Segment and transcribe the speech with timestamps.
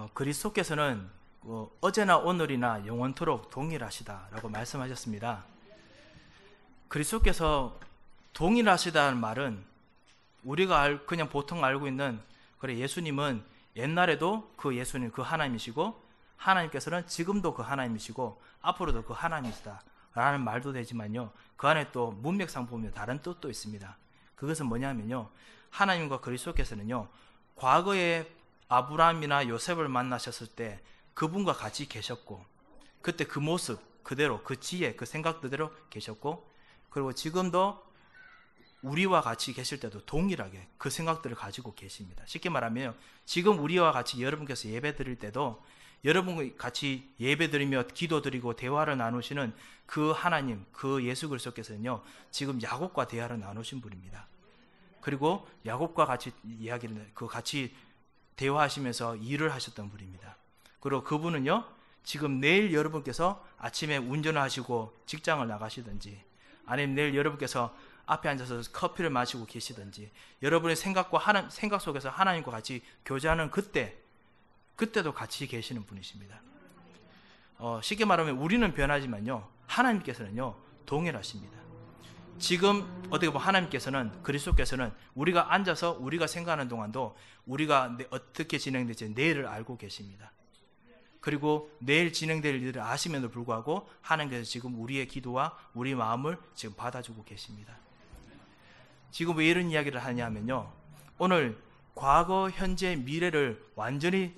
[0.00, 1.10] 어, 그리스도께서는
[1.42, 5.44] 어, 어제나 오늘이나 영원토록 동일하시다라고 말씀하셨습니다.
[6.88, 7.78] 그리스도께서
[8.32, 9.62] 동일하시다는 말은
[10.42, 12.18] 우리가 알, 그냥 보통 알고 있는
[12.58, 13.44] 그래 예수님은
[13.76, 16.02] 옛날에도 그 예수님 그 하나님이시고
[16.36, 19.82] 하나님께서는 지금도 그 하나님이시고 앞으로도 그 하나님이시다
[20.14, 21.30] 라는 말도 되지만요.
[21.58, 23.96] 그 안에 또 문맥상 보면 다른 뜻도 있습니다.
[24.34, 25.28] 그것은 뭐냐면요.
[25.68, 27.06] 하나님과 그리스도께서는요.
[27.54, 28.39] 과거에
[28.70, 30.80] 아브라함이나 요셉을 만나셨을 때
[31.14, 32.44] 그분과 같이 계셨고
[33.02, 36.48] 그때 그 모습 그대로 그 지혜 그 생각 그대로 계셨고
[36.88, 37.84] 그리고 지금도
[38.82, 42.24] 우리와 같이 계실 때도 동일하게 그 생각들을 가지고 계십니다.
[42.26, 45.62] 쉽게 말하면 지금 우리와 같이 여러분께서 예배 드릴 때도
[46.04, 49.52] 여러분 같이 예배 드리며 기도 드리고 대화를 나누시는
[49.84, 54.26] 그 하나님, 그 예수 그리스도께서는요, 지금 야곱과 대화를 나누신 분입니다.
[55.02, 57.74] 그리고 야곱과 같이 이야기를, 그 같이
[58.36, 60.36] 대화하시면서 일을 하셨던 분입니다.
[60.80, 61.64] 그리고 그분은요,
[62.02, 66.22] 지금 내일 여러분께서 아침에 운전을 하시고 직장을 나가시든지,
[66.66, 70.10] 아니면 내일 여러분께서 앞에 앉아서 커피를 마시고 계시든지,
[70.42, 73.96] 여러분의 생각과 하나, 생각 속에서 하나님과 같이 교제하는 그때,
[74.76, 76.40] 그때도 같이 계시는 분이십니다.
[77.58, 80.56] 어, 쉽게 말하면 우리는 변하지만요, 하나님께서는요,
[80.86, 81.69] 동일하십니다.
[82.40, 89.76] 지금 어떻게 보면 하나님께서는 그리스도께서는 우리가 앉아서 우리가 생각하는 동안도 우리가 어떻게 진행될지 내일을 알고
[89.76, 90.32] 계십니다.
[91.20, 97.76] 그리고 내일 진행될 일을 아심에도 불구하고 하나님께서 지금 우리의 기도와 우리 마음을 지금 받아주고 계십니다.
[99.10, 100.72] 지금 왜 이런 이야기를 하냐면요.
[101.18, 101.58] 오늘
[101.94, 104.34] 과거, 현재, 미래를 완전히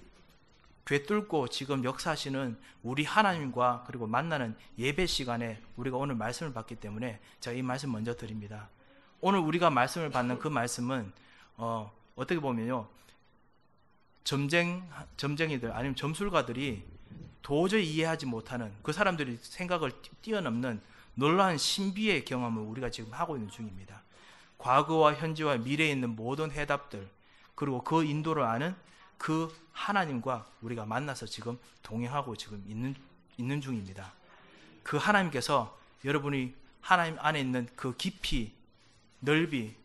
[0.85, 7.57] 되뚫고 지금 역사하시는 우리 하나님과 그리고 만나는 예배 시간에 우리가 오늘 말씀을 받기 때문에 제가
[7.57, 8.69] 이 말씀 먼저 드립니다.
[9.21, 11.13] 오늘 우리가 말씀을 받는 그 말씀은
[11.57, 12.89] 어, 어떻게 보면요.
[14.25, 16.83] 점쟁, 점쟁이들 아니면 점술가들이
[17.43, 20.81] 도저히 이해하지 못하는 그 사람들이 생각을 뛰어넘는
[21.15, 24.03] 놀라운 신비의 경험을 우리가 지금 하고 있는 중입니다.
[24.59, 27.09] 과거와 현재와 미래에 있는 모든 해답들
[27.55, 28.75] 그리고 그 인도를 아는
[29.23, 32.93] 그 하나님과 우리가 만나서 지금 동행하고 지금 있는,
[33.37, 34.13] 있는 중입니다.
[34.83, 38.53] 그 하나님께서 여러분이 하나님 안에 있는 그 깊이,
[39.21, 39.77] 넓이,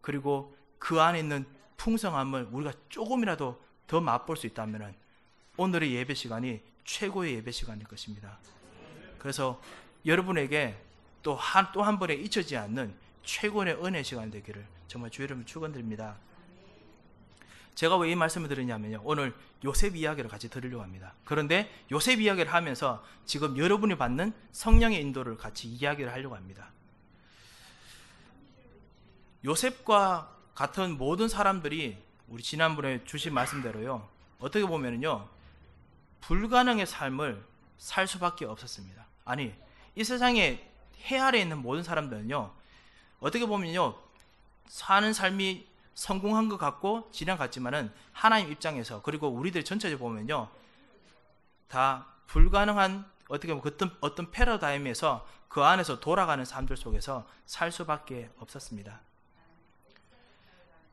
[0.00, 1.44] 그리고 그 안에 있는
[1.76, 4.94] 풍성함을 우리가 조금이라도 더 맛볼 수 있다면
[5.58, 8.38] 오늘의 예배 시간이 최고의 예배 시간일 것입니다.
[9.18, 9.60] 그래서
[10.06, 10.74] 여러분에게
[11.22, 16.16] 또 한, 또한 번에 잊혀지지 않는 최고의 은혜 시간 되기를 정말 주 여러분 축원드립니다.
[17.76, 19.02] 제가 왜 이 말씀을 드리냐면요.
[19.04, 21.12] 오늘 요셉 이야기를 같이 들으려고 합니다.
[21.24, 26.70] 그런데 요셉 이야기를 하면서 지금 여러분이 받는 성령의 인도를 같이 이야기를 하려고 합니다.
[29.44, 31.98] 요셉과 같은 모든 사람들이
[32.28, 34.08] 우리 지난번에 주신 말씀대로요.
[34.40, 35.28] 어떻게 보면요.
[36.22, 37.44] 불가능의 삶을
[37.76, 39.04] 살 수밖에 없었습니다.
[39.26, 39.52] 아니,
[39.94, 40.66] 이 세상에
[41.02, 42.52] 해 아래 있는 모든 사람들은요.
[43.20, 43.96] 어떻게 보면요.
[44.66, 50.48] 사는 삶이 성공한 것 같고 지난 같지만은 하나님 입장에서 그리고 우리들 전체적으로 보면요
[51.68, 59.00] 다 불가능한 어떻게 보면 어떤 어떤 패러다임에서 그 안에서 돌아가는 삶들 속에서 살 수밖에 없었습니다.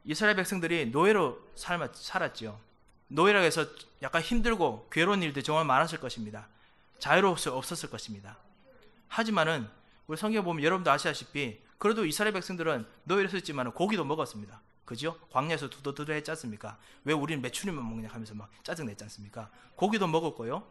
[0.06, 2.58] 이스라엘 백성들이 노예로 살았지요.
[3.09, 3.66] 노예라고 해서
[4.02, 6.47] 약간 힘들고 괴로운 일들이 정말 많았을 것입니다.
[7.00, 8.38] 자유로울 수 없었을 것입니다.
[9.09, 9.68] 하지만은
[10.08, 14.62] 우리 성경 보면 여러분도 아시다시피 그래도 이스라엘 백성들은 노예를 썼지만 고기도 먹었습니다.
[14.94, 15.20] 그죠?
[15.31, 16.78] 광야에서 두더두더 했지 않습니까?
[17.04, 19.50] 왜 우리는 매춘이만 먹냐 하면서 막 짜증냈지 않습니까?
[19.76, 20.64] 고기도 먹었고요.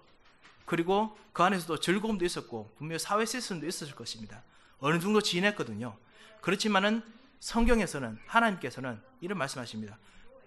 [0.64, 4.44] 그리고 그 안에서도 즐거움도 있었고 분명 사회 시스템도 있었을 것입니다.
[4.78, 5.96] 어느 정도 지냈거든요.
[6.40, 7.02] 그렇지만은
[7.40, 9.98] 성경에서는 하나님께서는 이런 말씀하십니다.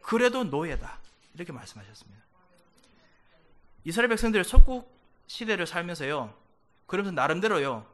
[0.02, 0.98] 그래도 노예다.
[1.34, 2.24] 이렇게 말씀하셨습니다.
[3.84, 4.90] 이스라엘 백성들이 속국
[5.28, 6.34] 시대를 살면서요.
[6.88, 7.86] 그러면서 나름대로요.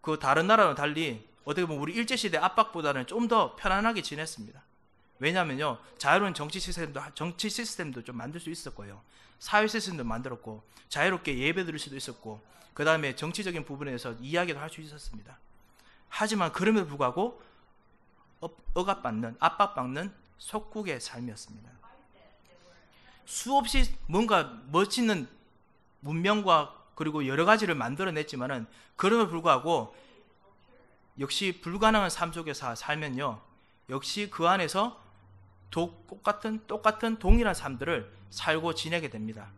[0.00, 4.60] 그 다른 나라와 달리 어떻게 보면 우리 일제 시대 압박보다는 좀 더 편안하게 지냈습니다.
[5.20, 9.00] 왜냐하면요 자유로운 정치 시스템도 정치 시스템도 좀 만들 수 있었고요
[9.38, 12.40] 사회 시스템도 만들었고 자유롭게 예배 드릴 수도 있었고
[12.74, 15.36] 그 다음에 정치적인 부분에서 이야기도 할 수 있었습니다.
[16.08, 17.42] 하지만 그럼에도 불구하고
[18.74, 21.70] 억압받는 압박받는 속국의 삶이었습니다.
[23.26, 25.28] 수없이 뭔가 멋있는
[26.00, 28.66] 문명과 그리고 여러 가지를 만들어냈지만은
[28.96, 29.94] 그럼에도 불구하고
[31.18, 33.40] 역시 불가능한 삶 속에서 살면요
[33.88, 35.00] 역시 그 안에서
[35.70, 39.50] 똑같은 똑같은 동일한 삶들을 살고 지내게 됩니다.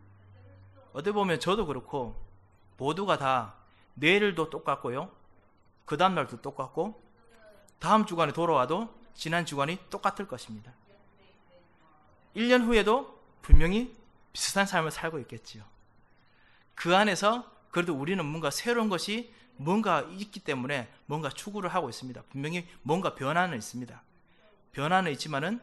[0.91, 2.15] 어떻게 보면 저도 그렇고
[2.77, 3.55] 모두가 다
[3.95, 5.11] 내일도 똑같고요.
[5.85, 7.01] 그 다음 날도 똑같고
[7.79, 10.71] 다음 주간에 돌아와도 지난 주간이 똑같을 것입니다.
[12.35, 13.95] 1년 후에도 분명히
[14.31, 15.63] 비슷한 삶을 살고 있겠지요.
[16.75, 22.23] 그 안에서 그래도 우리는 뭔가 새로운 것이 뭔가 있기 때문에 뭔가 추구를 하고 있습니다.
[22.29, 24.01] 분명히 뭔가 변화는 있습니다.
[24.71, 25.59] 변화는 있지만은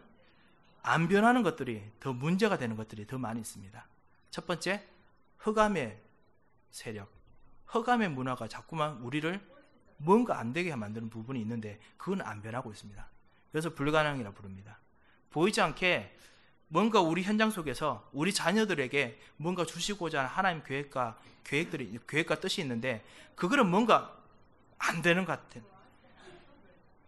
[0.82, 3.86] 안 변하는 것들이 더 문제가 되는 것들이 더 많이 있습니다.
[4.30, 4.86] 첫 번째,
[5.38, 6.00] 흑암의
[6.70, 7.10] 세력.
[7.66, 9.40] 흑암의 문화가 자꾸만 우리를
[9.98, 13.06] 뭔가 안 되게 만드는 부분이 있는데 그건 안 변하고 있습니다.
[13.52, 14.78] 그래서 불가능이라 부릅니다.
[15.30, 16.16] 보이지 않게
[16.68, 23.04] 뭔가 우리 현장 속에서 우리 자녀들에게 뭔가 주시고자 하는 하나님 계획과 계획들이 계획과 뜻이 있는데
[23.34, 24.16] 그거는 뭔가
[24.78, 25.62] 안 되는 것 같은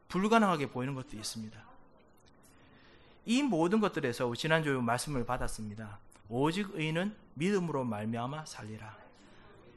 [0.08, 1.71] 불가능하게 보이는 것도 있습니다.
[3.24, 5.98] 이 모든 것들에서 지난주에 말씀을 받았습니다.
[6.28, 8.96] 오직 의인은 믿음으로 말미암아 살리라.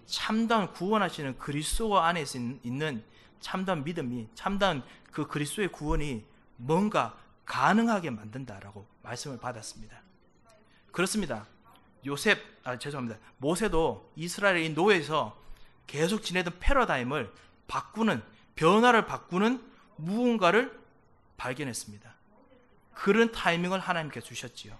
[0.05, 2.23] 참다운 구원하시는 그리스도 안에
[2.63, 3.03] 있는
[3.39, 6.25] 참다운 믿음이 참다운 그 그리스도의 구원이
[6.57, 10.01] 뭔가 가능하게 만든다라고 말씀을 받았습니다.
[10.91, 11.45] 그렇습니다.
[12.05, 13.19] 요셉, 아, 죄송합니다.
[13.37, 15.37] 모세도 이스라엘의 노예에서
[15.87, 17.31] 계속 지내던 패러다임을
[17.67, 18.23] 바꾸는,
[18.55, 19.63] 변화를 바꾸는
[19.97, 20.79] 무언가를
[21.37, 22.14] 발견했습니다.
[22.95, 24.75] 그런 타이밍을 하나님께 주셨지요.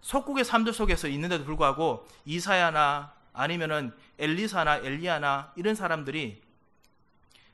[0.00, 6.42] 속국의 삶들 속에서 있는데도 불구하고 이사야나 아니면은 엘리사나 엘리야나 이런 사람들이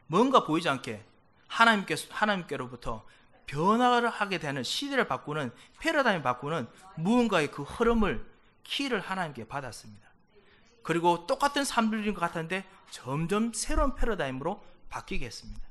[0.06, 1.04] 뭔가 보이지 않게
[1.46, 3.04] 하나님께 하나님께로부터
[3.46, 8.24] 변화를 하게 되는 시대를 바꾸는 패러다임을 바꾸는 무언가의 그 흐름을
[8.62, 10.08] 키를 하나님께 받았습니다.
[10.82, 15.69] 그리고 똑같은 삶들인 것 같았는데 점점 새로운 패러다임으로 바뀌게 했습니다.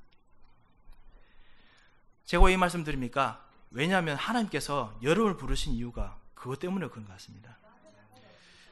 [2.30, 3.44] 제가 왜 이 말씀 드립니까?
[3.72, 7.58] 왜냐하면 하나님께서 여러분을 부르신 이유가 그것 때문에 그런 것 같습니다.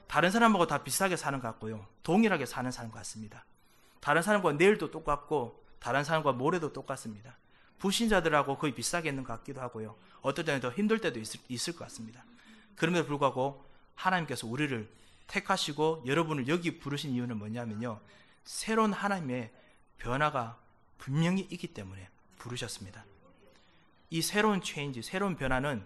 [0.05, 1.87] 다른 사람하고 다 비슷하게 사는 것 같고요.
[2.03, 3.45] 동일하게 사는 사람 같습니다.
[3.99, 7.35] 다른 사람과 내일도 똑같고 다른 사람과 모레도 똑같습니다.
[7.79, 9.95] 불신자들하고 거의 비슷하게 있는 것 같기도 하고요.
[10.21, 12.23] 어떨 때는 더 힘들 때도 있을, 있을 것 같습니다.
[12.75, 13.65] 그럼에도 불구하고
[13.95, 14.87] 하나님께서 우리를
[15.25, 18.01] 택하시고 여러분을 여기 부르신 이유는 뭐냐면요.
[18.43, 19.51] 새로운 하나님의
[19.97, 20.59] 변화가
[20.99, 22.07] 분명히 있기 때문에
[22.37, 23.03] 부르셨습니다.
[24.09, 25.83] 이 새로운 체인지, 새로운 변화는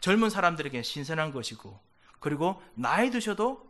[0.00, 1.78] 젊은 사람들에게 신선한 것이고
[2.18, 3.68] 그리고 나이 드셔도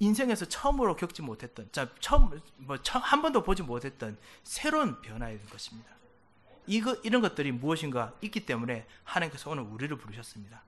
[0.00, 5.90] 인생에서 처음으로 겪지 못했던, 자, 처음, 뭐, 한 번도 보지 못했던 새로운 변화인 것입니다.
[6.66, 10.62] 이거, 이런 것들이 무엇인가 있기 때문에 하나님께서 오늘 우리를 부르셨습니다.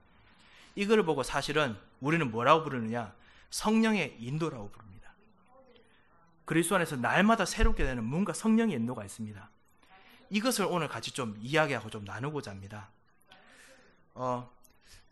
[0.75, 3.13] 이걸 보고 사실은 우리는 뭐라고 부르느냐?
[3.49, 5.13] 성령의 인도라고 부릅니다.
[6.45, 9.49] 그리스도 안에서 날마다 새롭게 되는 뭔가 성령의 인도가 있습니다.
[10.33, 12.89] 이것을 오늘 같이 좀 이야기하고 좀 나누고자 합니다.
[14.15, 14.51] 어,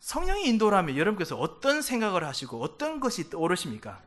[0.00, 4.02] 성령의 인도라면 여러분께서 어떤 생각을 하시고 어떤 것이 떠오르십니까?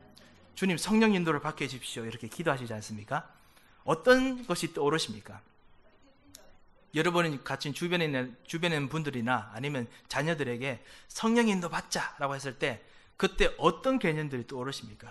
[0.54, 2.04] 주님 성령 인도를 받게 해주십시오.
[2.04, 3.32] 이렇게 기도하시지 않습니까?
[3.84, 5.40] 어떤 것이 떠오르십니까?
[6.94, 12.84] 여러분이 같이 주변에 있는, 주변에 있는 분들이나 아니면 자녀들에게 성령 인도 받자라고 했을 때
[13.16, 15.10] 그때 어떤 개념들이 떠오르십니까?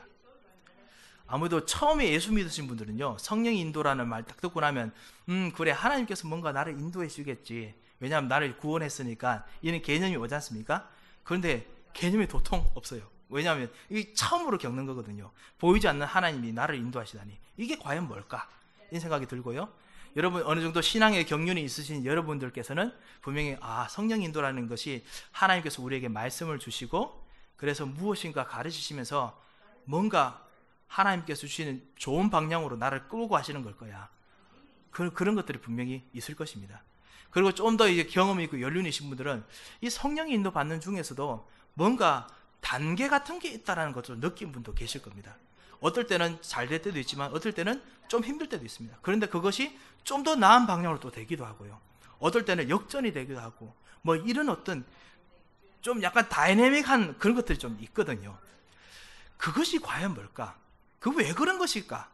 [1.27, 4.93] 아무래도 처음에 예수 믿으신 분들은요, 성령 인도라는 말 딱 듣고 나면,
[5.29, 7.73] 음, 그래, 하나님께서 뭔가 나를 인도해 주겠지.
[7.99, 10.89] 왜냐하면 나를 구원했으니까 이런 개념이 오지 않습니까?
[11.23, 13.01] 그런데 개념이 도통 없어요.
[13.29, 15.31] 왜냐하면 이게 처음으로 겪는 거거든요.
[15.57, 18.47] 보이지 않는 하나님이 나를 인도하시다니 이게 과연 뭘까?
[18.91, 19.69] 이 생각이 들고요.
[20.17, 26.59] 여러분 어느 정도 신앙의 경륜이 있으신 여러분들께서는 분명히 아 성령 인도라는 것이 하나님께서 우리에게 말씀을
[26.59, 27.25] 주시고
[27.55, 29.41] 그래서 무엇인가 가르치시면서
[29.85, 30.44] 뭔가
[30.87, 34.09] 하나님께서 주시는 좋은 방향으로 나를 끌고 가시는 걸 거야.
[34.91, 36.83] 그, 그런 것들이 분명히 있을 것입니다.
[37.31, 39.43] 그리고 좀 더 이제 경험이 있고 연륜이신 분들은
[39.81, 42.27] 이 성령의 인도 받는 중에서도 뭔가
[42.61, 45.35] 단계 같은 게 있다라는 것을 느낀 분도 계실 겁니다.
[45.81, 48.97] 어떨 때는 잘 될 때도 있지만 어떨 때는 좀 힘들 때도 있습니다.
[49.01, 51.79] 그런데 그것이 좀 더 나은 방향으로 또 되기도 하고요.
[52.19, 54.85] 어떨 때는 역전이 되기도 하고 뭐 이런 어떤
[55.81, 58.37] 좀 약간 다이내믹한 그런 것들이 좀 있거든요.
[59.37, 60.57] 그것이 과연 뭘까?
[61.05, 62.09] 그 왜 그런 것일까?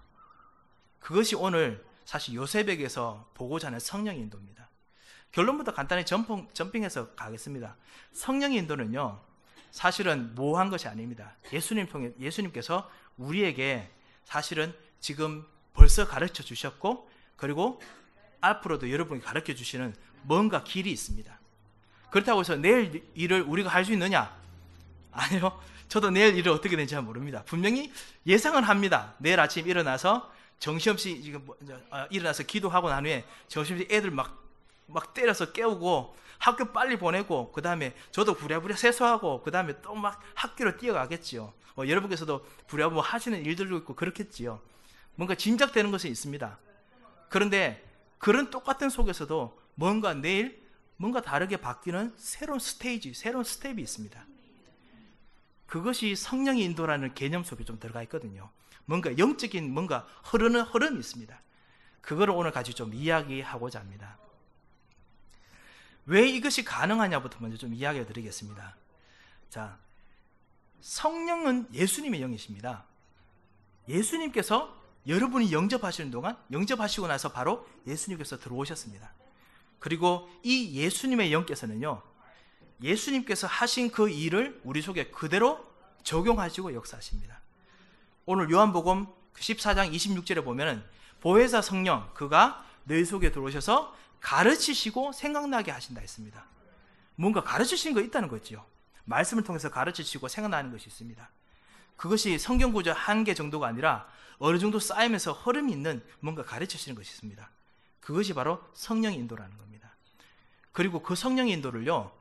[1.00, 4.68] 그것이 오늘 사실 요셉에게서 보고자 하는 성령 인도입니다.
[5.32, 7.78] 결론부터 간단히 점핑, 점핑해서 가겠습니다.
[8.12, 9.22] 성령의 인도는요,
[9.72, 11.38] 사실은 모호한 것이 아닙니다.
[11.54, 13.90] 예수님 통해, 예수님께서 우리에게
[14.26, 17.82] 사실은 지금 벌써 가르쳐 주셨고, 그리고
[18.42, 21.40] 앞으로도 여러분이 가르쳐 주시는 뭔가 길이 있습니다.
[22.10, 24.38] 그렇다고 해서 내일 일을 우리가 할 수 있느냐?
[25.14, 25.62] 아니요.
[25.92, 27.44] 저도 내일 일을 어떻게 되는지 모릅니다.
[27.46, 27.92] 분명히
[28.26, 29.14] 예상은 합니다.
[29.18, 31.58] 내일 아침 일어나서 정신없이 지금 뭐,
[31.90, 34.42] 아, 일어나서 기도하고 난 후에 정신없이 애들 막
[34.92, 40.22] 막 때려서 깨우고 학교 빨리 보내고 그 다음에 저도 부랴부랴 세수하고 그 다음에 또 막
[40.36, 41.54] 학교로 뛰어가겠지요.
[41.78, 44.60] 어, 여러분께서도 부랴부랴 뭐 하시는 일들도 있고 그렇겠지요.
[45.16, 46.58] 뭔가 짐작되는 것은 있습니다.
[47.30, 50.62] 그런데 그런 똑같은 속에서도 뭔가 내일
[50.98, 54.26] 뭔가 다르게 바뀌는 새로운 스테이지, 새로운 스텝이 있습니다.
[55.72, 58.50] 그것이 성령의 인도라는 개념 속에 좀 들어가 있거든요.
[58.84, 61.42] 뭔가 영적인 뭔가 흐르는 흐름이 있습니다.
[62.02, 64.18] 그거를 오늘 같이 좀 이야기하고자 합니다.
[66.08, 68.76] 왜 이것이 가능하냐부터 먼저 좀 이야기해 드리겠습니다.
[69.50, 69.78] 자,
[70.82, 72.84] 성령은 예수님의 영이십니다.
[73.88, 79.14] 예수님께서 여러분이 영접하시는 동안 영접하시고 나서 바로 예수님께서 들어오셨습니다.
[79.80, 82.02] 그리고 이 예수님의 영께서는요,
[82.82, 85.66] 예수님께서 하신 그 일을 우리 속에 그대로
[86.04, 87.40] 적용하시고 역사하십니다.
[88.26, 90.84] 오늘 요한복음 14장 26절에 보면은
[91.20, 96.46] 보혜사 성령 그가 너희 속에 들어오셔서 가르치시고 생각나게 하신다 했습니다.
[97.16, 98.66] 뭔가 가르치시는 거 있다는 거죠.
[99.06, 101.30] 말씀을 통해서 가르치시고 생각나는 것이 있습니다.
[101.96, 104.08] 그것이 성경 구절 한 개 정도가 아니라
[104.40, 107.48] 어느 정도 쌓이면서 흐름이 있는 뭔가 가르치시는 것이 있습니다.
[108.00, 109.96] 그것이 바로 성령 인도라는 겁니다.
[110.72, 112.12] 그리고 그 성령 인도를요,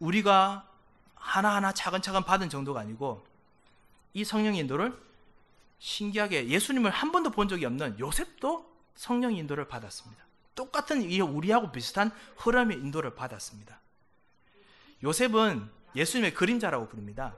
[0.00, 0.66] 우리가
[1.14, 3.24] 하나하나 차근차근 받은 정도가 아니고
[4.14, 4.98] 이 성령 인도를
[5.78, 10.24] 신기하게 예수님을 한 번도 본 적이 없는 요셉도 성령 인도를 받았습니다.
[10.54, 13.80] 똑같은 우리하고 비슷한 흐름의 인도를 받았습니다.
[15.02, 17.34] 요셉은 예수님의 그림자라고 부릅니다.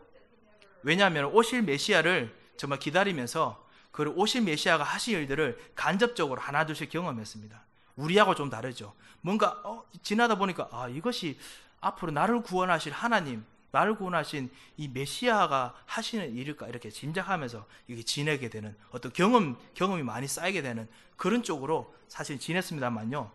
[0.83, 7.65] 왜냐하면 오실 메시아를 정말 기다리면서 그 오실 메시아가 하실 일들을 간접적으로 하나둘씩 경험했습니다.
[7.97, 8.95] 우리하고 좀 다르죠.
[9.21, 11.39] 뭔가 어, 지나다 보니까 아 이것이
[11.83, 18.75] 앞으로 나를 구원하실 하나님, 나를 구원하신 이 메시아가 하시는 일일까 이렇게 짐작하면서 이게 지내게 되는
[18.91, 23.31] 어떤 경험 경험이 많이 쌓이게 되는 그런 쪽으로 사실 지냈습니다만요.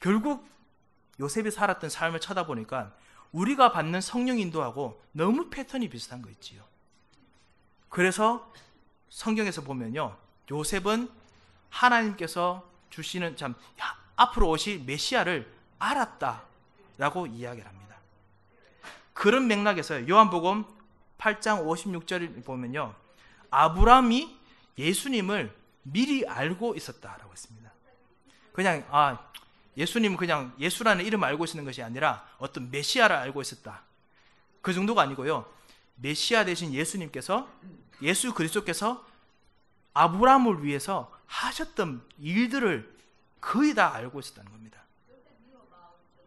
[0.00, 0.48] 결국
[1.20, 2.92] 요셉이 살았던 삶을 쳐다보니까
[3.32, 6.62] 우리가 받는 성령 인도하고 너무 패턴이 비슷한 거 있지요.
[7.88, 8.52] 그래서
[9.10, 10.16] 성경에서 보면요.
[10.50, 11.10] 요셉은
[11.70, 13.54] 하나님께서 주시는 참
[14.16, 16.53] 앞으로 오실 메시아를 알았다
[16.98, 17.96] 라고 이야기를 합니다.
[19.12, 20.64] 그런 맥락에서 요한복음
[21.18, 22.94] 8장 56절을 보면요.
[23.50, 24.38] 아브라함이
[24.76, 27.72] 예수님을 미리 알고 있었다라고 했습니다.
[28.52, 29.18] 그냥 아
[29.76, 33.82] 예수님은 그냥 예수라는 이름을 알고 있는 것이 아니라 어떤 메시아를 알고 있었다.
[34.62, 35.46] 그 정도가 아니고요.
[35.96, 37.48] 메시아 대신 예수님께서
[38.02, 39.04] 예수 그리스도께서
[39.94, 42.94] 아브라함을 위해서 하셨던 일들을
[43.40, 44.83] 거의 다 알고 있었다는 겁니다.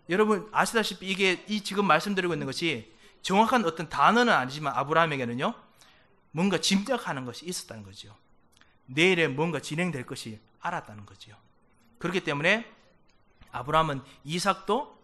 [0.09, 5.53] 여러분 아시다시피 이게 이 지금 말씀드리고 있는 것이 정확한 어떤 단어는 아니지만 아브라함에게는요
[6.31, 8.15] 뭔가 짐작하는 것이 있었다는 거죠.
[8.85, 11.35] 내일에 뭔가 진행될 것이 알았다는 거죠.
[11.99, 12.71] 그렇기 때문에
[13.51, 14.97] 아브라함은 이삭도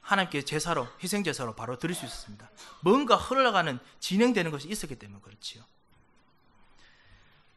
[0.00, 2.50] 하나님께 제사로 희생 제사로 바로 드릴 수 있었습니다.
[2.80, 5.64] 뭔가 흘러가는 진행되는 것이 있었기 때문에 그렇지요.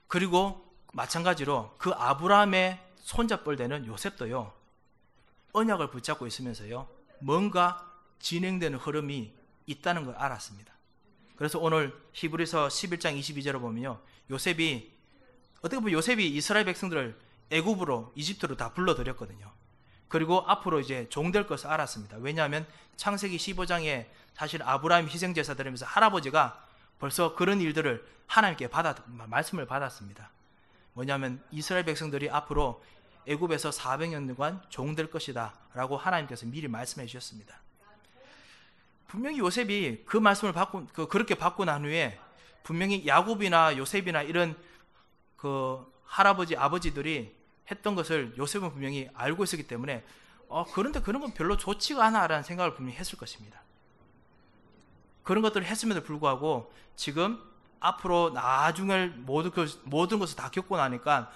[0.07, 4.53] 그리고 마찬가지로 그 아브라함의 손잡벌 되는 요셉도요.
[5.57, 6.87] 언약을 붙잡고 있으면서요.
[7.19, 9.33] 뭔가 진행되는 흐름이
[9.65, 10.73] 있다는 걸 알았습니다.
[11.35, 13.99] 그래서 오늘 히브리서 11장 22절을 보면요.
[14.29, 14.91] 요셉이
[15.59, 17.17] 어떻게 보면 요셉이 이스라엘 백성들을
[17.49, 19.51] 애굽으로 이집트로 다 불러들였거든요.
[20.07, 22.17] 그리고 앞으로 이제 종될 것을 알았습니다.
[22.17, 26.63] 왜냐하면 창세기 15장에 사실 아브라함 희생 제사 드리면서 할아버지가
[26.99, 30.31] 벌써 그런 일들을 하나님께 받아 말씀을 받았습니다.
[30.93, 32.83] 뭐냐면 이스라엘 백성들이 앞으로
[33.27, 37.59] 애굽에서 400년간 종될 것이다 라고 하나님께서 미리 말씀해 주셨습니다.
[39.07, 42.19] 분명히 요셉이 그 말씀을 받고 그 그렇게 받고 난 후에
[42.63, 44.55] 분명히 야곱이나 요셉이나 이런
[45.37, 47.35] 그 할아버지 아버지들이
[47.69, 50.03] 했던 것을 요셉은 분명히 알고 있었기 때문에
[50.49, 53.61] 어, 그런데 그런 건 별로 좋지가 않아라는 생각을 분명히 했을 것입니다.
[55.23, 57.41] 그런 것들을 했음에도 불구하고 지금
[57.79, 58.33] 앞으로
[59.17, 61.31] 모든, 것, 모든 것을 다 겪고 나니까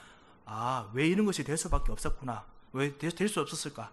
[0.45, 2.45] 아, 왜 이런 것이 될 수밖에 없었구나.
[2.73, 3.91] 왜 될 수 없었을까?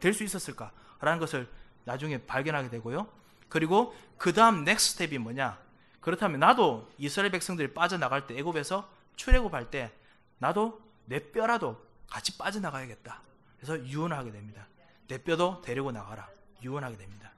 [0.00, 0.72] 될 수 있었을까?
[1.00, 1.48] 라는 것을
[1.84, 3.06] 나중에 발견하게 되고요.
[3.48, 5.58] 그리고 그 다음 next step이 뭐냐?
[6.00, 9.92] 그렇다면 나도 이스라엘 백성들이 빠져나갈 때 애굽에서 출애굽할 때
[10.38, 13.20] 나도 내 뼈라도 같이 빠져나가야겠다.
[13.58, 14.66] 그래서 유언을 하게 됩니다.
[15.08, 16.28] 내 뼈도 데리고 나가라.
[16.62, 17.30] 유언하게 됩니다.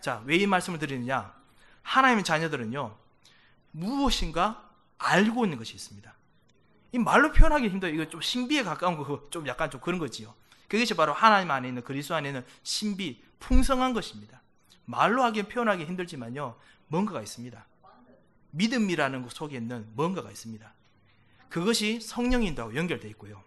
[0.00, 1.32] 자, 왜 이 말씀을 드리느냐?
[1.82, 2.96] 하나님의 자녀들은요,
[3.72, 6.12] 무엇인가 알고 있는 것이 있습니다.
[6.92, 7.92] 이 말로 표현하기 힘들어.
[7.92, 10.34] 이거 좀 신비에 가까운 거, 좀 약간 좀 그런 거지요.
[10.68, 14.40] 그것이 바로 하나님 안에 있는 그리스도 안에 있는 신비, 풍성한 것입니다.
[14.84, 16.56] 말로 하기 표현하기 힘들지만요,
[16.88, 17.66] 뭔가가 있습니다.
[18.50, 20.72] 믿음이라는 것 속에 있는 뭔가가 있습니다.
[21.48, 23.42] 그것이 성령인도하고 연결되어 있고요.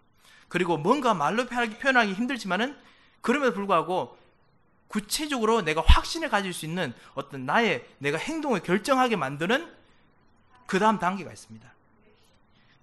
[0.48, 2.76] 그리고 뭔가 말로 표현하기 힘들지만은
[3.20, 4.16] 그럼에도 불구하고
[4.88, 9.72] 구체적으로 내가 확신을 가질 수 있는 어떤 나의 내가 행동을 결정하게 만드는
[10.66, 11.75] 그 다음 단계가 있습니다.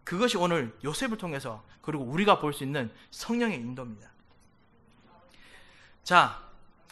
[0.04, 4.10] 그것이 오늘 요셉을 통해서 그리고 우리가 볼 수 있는 성령의 인도입니다.
[6.04, 6.44] 자,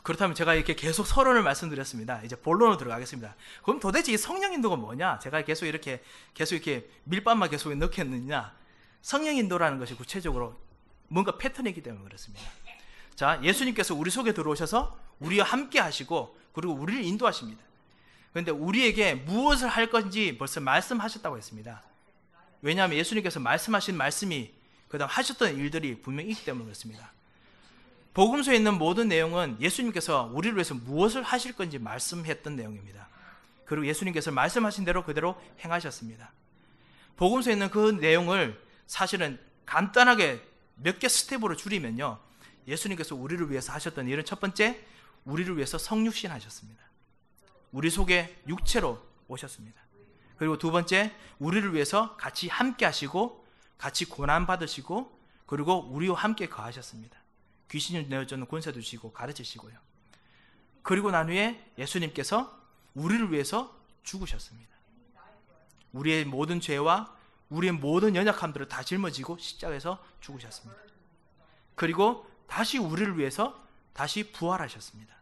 [0.03, 2.21] 그렇다면 제가 이렇게 계속 서론을 말씀드렸습니다.
[2.23, 3.35] 이제 본론으로 들어가겠습니다.
[3.63, 5.19] 그럼 도대체 이 성령 인도가 뭐냐?
[5.19, 6.01] 제가 계속 이렇게
[6.33, 8.55] 계속 이렇게 밀밥만 계속 넣겠느냐?
[9.01, 10.59] 성령 인도라는 것이 구체적으로
[11.07, 12.43] 뭔가 패턴이기 때문에 그렇습니다.
[13.15, 17.61] 자, 예수님께서 우리 속에 들어오셔서 우리와 함께 하시고 그리고 우리를 인도하십니다.
[18.31, 21.83] 그런데 우리에게 무엇을 할 건지 벌써 말씀하셨다고 했습니다.
[22.61, 24.53] 왜냐하면 예수님께서 말씀하신 말씀이
[24.87, 27.11] 그다음 하셨던 일들이 분명히 있기 때문에 그렇습니다.
[28.13, 33.07] 복음서에 있는 모든 내용은 예수님께서 우리를 위해서 무엇을 하실 건지 말씀했던 내용입니다.
[33.65, 36.31] 그리고 예수님께서 말씀하신 대로 그대로 행하셨습니다.
[37.15, 42.19] 복음서에 있는 그 내용을 사실은 간단하게 몇 개 스텝으로 줄이면요.
[42.67, 44.83] 예수님께서 우리를 위해서 하셨던 일은 첫 번째,
[45.23, 46.81] 우리를 위해서 성육신 하셨습니다.
[47.71, 49.79] 우리 속에 육체로 오셨습니다.
[50.41, 53.45] 그리고 두 번째, 우리를 위해서 같이 함께 하시고,
[53.77, 57.15] 같이 고난 받으시고, 그리고 우리와 함께 거하셨습니다.
[57.69, 59.77] 귀신을 내어쫓는 권세도 주시고 가르치시고요.
[60.81, 62.59] 그리고 난 후에 예수님께서
[62.95, 64.75] 우리를 위해서 죽으셨습니다.
[65.93, 67.15] 우리의 모든 죄와
[67.49, 70.81] 우리의 모든 연약함들을 다 짊어지고 십자가에서 죽으셨습니다.
[71.75, 75.13] 그리고 다시 우리를 위해서 다시 부활하셨습니다.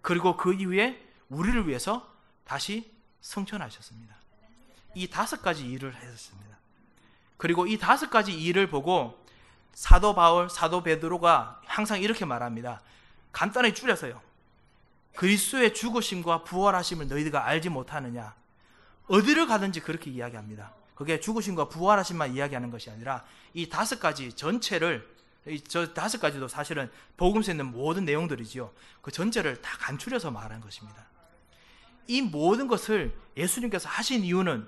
[0.00, 2.10] 그리고 그 이후에 우리를 위해서
[2.44, 2.93] 다시
[3.24, 4.14] 성천하셨습니다.
[4.94, 6.58] 이 다섯 가지 일을 하셨습니다.
[7.36, 9.18] 그리고 이 다섯 가지 일을 보고
[9.72, 12.80] 사도 바울, 사도 베드로가 항상 이렇게 말합니다.
[13.32, 14.20] 간단히 줄여서요.
[15.16, 18.34] 그리스도의 죽으심과 부활하심을 너희가 알지 못하느냐?
[19.08, 20.72] 어디를 가든지 그렇게 이야기합니다.
[20.94, 25.12] 그게 죽으심과 부활하심만 이야기하는 것이 아니라 이 다섯 가지 전체를
[25.66, 28.72] 저 다섯 가지도 사실은 복음서에 있는 모든 내용들이지요.
[29.02, 31.06] 그 전체를 다 간추려서 말한 것입니다.
[32.06, 34.66] 이 모든 것을 예수님께서 하신 이유는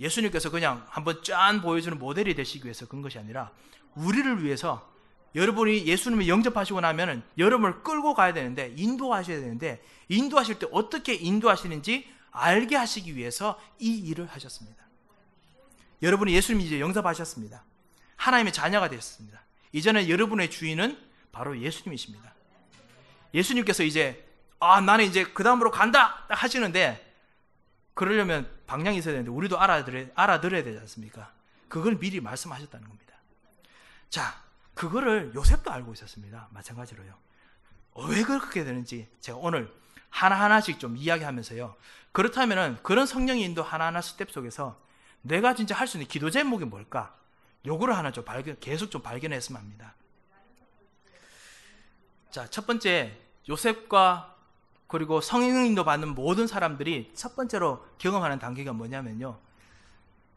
[0.00, 3.52] 예수님께서 그냥 한번 짠 보여주는 모델이 되시기 위해서 그런 것이 아니라
[3.94, 4.92] 우리를 위해서
[5.34, 12.76] 여러분이 예수님을 영접하시고 나면은 여러분을 끌고 가야 되는데 인도하셔야 되는데 인도하실 때 어떻게 인도하시는지 알게
[12.76, 14.84] 하시기 위해서 이 일을 하셨습니다.
[16.02, 17.64] 여러분이 예수님 이제 영접하셨습니다.
[18.16, 19.42] 하나님의 자녀가 되었습니다.
[19.72, 20.98] 이제는 여러분의 주인은
[21.32, 22.34] 바로 예수님이십니다.
[23.32, 24.24] 예수님께서 이제
[24.64, 27.14] 아 나는 이제 그 다음으로 간다 딱 하시는데
[27.94, 31.32] 그러려면 방향이 있어야 되는데 우리도 알아들어야, 알아들어야 되지 않습니까?
[31.68, 33.14] 그걸 미리 말씀하셨다는 겁니다.
[34.08, 34.42] 자,
[34.74, 36.48] 그거를 요셉도 알고 있었습니다.
[36.50, 37.14] 마찬가지로요.
[37.92, 39.72] 어, 왜 그렇게 되는지 제가 오늘
[40.10, 41.76] 하나하나씩 좀 이야기하면서요.
[42.12, 44.80] 그렇다면은 그런 성령의 인도 하나하나 스텝 속에서
[45.22, 47.14] 내가 진짜 할 수 있는 기도 제목이 뭘까?
[47.66, 49.94] 요거를 하나 좀 발견, 계속 좀 발견했으면 합니다.
[52.30, 53.16] 자, 첫 번째,
[53.48, 54.33] 요셉과
[54.94, 59.36] 그리고 성령 인도 받는 모든 사람들이 첫 번째로 경험하는 단계가 뭐냐면요.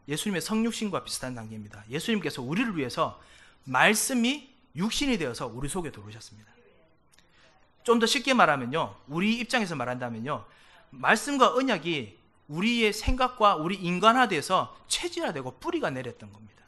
[0.08, 1.84] 예수님의 성육신과 비슷한 단계입니다.
[1.88, 3.20] 예수님께서 우리를 위해서
[3.62, 6.50] 말씀이 육신이 되어서 우리 속에 들어오셨습니다.
[7.84, 8.96] 좀 더 쉽게 말하면요.
[9.06, 10.44] 우리 입장에서 말한다면요.
[10.90, 12.18] 말씀과 언약이
[12.48, 16.64] 우리의 생각과 우리 인간화돼서 체질화되고 뿌리가 내렸던 겁니다.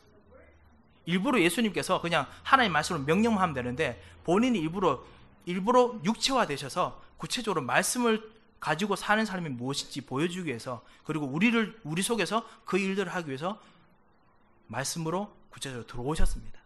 [1.06, 5.02] 일부러 예수님께서 그냥 하나님 말씀을 명령만 하면 되는데 본인이 일부러
[5.46, 12.46] 일부러 육체화 되셔서 구체적으로 말씀을 가지고 사는 사람이 무엇인지 보여주기 위해서 그리고 우리를 우리 속에서
[12.64, 13.60] 그 일들을 하기 위해서
[14.66, 16.60] 말씀으로 구체적으로 들어오셨습니다.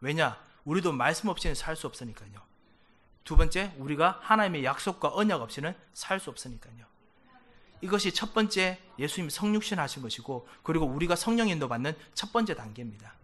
[0.00, 0.38] 왜냐?
[0.64, 2.32] 우리도 말씀 없이는 살 수 없으니까요.
[3.22, 6.84] 두 번째, 우리가 하나님의 약속과 언약 없이는 살 수 없으니까요.
[7.80, 13.14] 이것이 첫 번째 예수님 성육신 하신 것이고, 그리고 우리가 성령 인도 받는 첫 번째 단계입니다.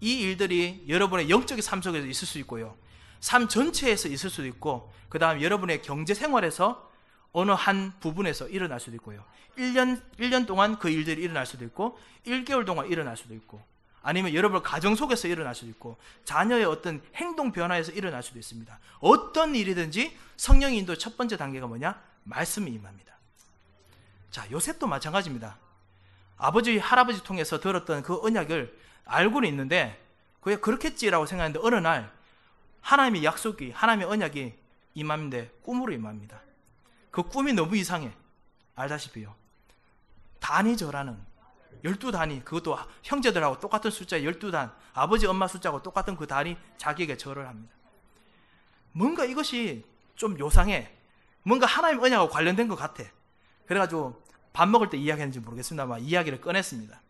[0.00, 2.76] 이 일들이 여러분의 영적인 삶 속에서 있을 수 있고요.
[3.24, 6.92] 삶 전체에서 있을 수도 있고, 그 다음 여러분의 경제 생활에서
[7.32, 9.24] 어느 한 부분에서 일어날 수도 있고요.
[9.56, 13.62] 1년, 1년 동안 그 일들이 일어날 수도 있고, 1개월 동안 일어날 수도 있고,
[14.02, 18.78] 아니면 여러분 가정 속에서 일어날 수도 있고 자녀의 어떤 행동 변화에서 일어날 수도 있습니다.
[19.00, 21.98] 어떤 일이든지 성령 인도 첫 번째 단계가 뭐냐?
[22.24, 23.14] 말씀이 임합니다.
[24.30, 25.56] 자, 요셉도 마찬가지입니다.
[26.36, 29.98] 아버지, 할아버지 통해서 들었던 그 언약을 알고는 있는데
[30.42, 32.12] 그게 그렇겠지라고 생각했는데 어느 날
[32.84, 34.54] 하나님의 약속이, 하나님의 언약이
[34.94, 36.40] 임하는데 꿈으로 임합니다.
[37.10, 38.12] 그 꿈이 너무 이상해.
[38.76, 39.34] 알다시피요.
[40.38, 41.18] 단이절하는
[41.82, 47.16] 열두 단위 그것도 형제들하고 똑같은 숫자 열두 단 아버지 엄마 숫자하고 똑같은 그 단위 자기에게
[47.16, 47.74] 절을 합니다.
[48.92, 50.94] 뭔가 이것이 좀 요상해.
[51.42, 53.04] 뭔가 하나님 언약하고 관련된 것 같아.
[53.66, 57.00] 그래가지고 밥 먹을 때 이야기했는지 모르겠습니다만 이야기를 꺼냈습니다.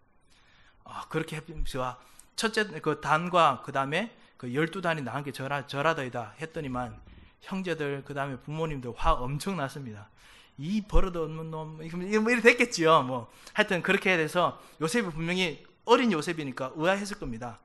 [0.84, 2.00] 아, 그렇게 해서
[2.36, 7.00] 첫째 그 단과 그 다음에 그 열두 단이 나한 게 절하, 절하더이다 했더니만
[7.40, 10.08] 형제들 그 다음에 부모님들 화 엄청 났습니다.
[10.56, 13.02] 이 버릇 없는 놈, 뭐 이렇게 됐겠지요.
[13.02, 13.30] 뭐.
[13.52, 17.58] 하여튼 그렇게 돼서 요셉이 분명히 어린 요셉이니까 의아했을 겁니다.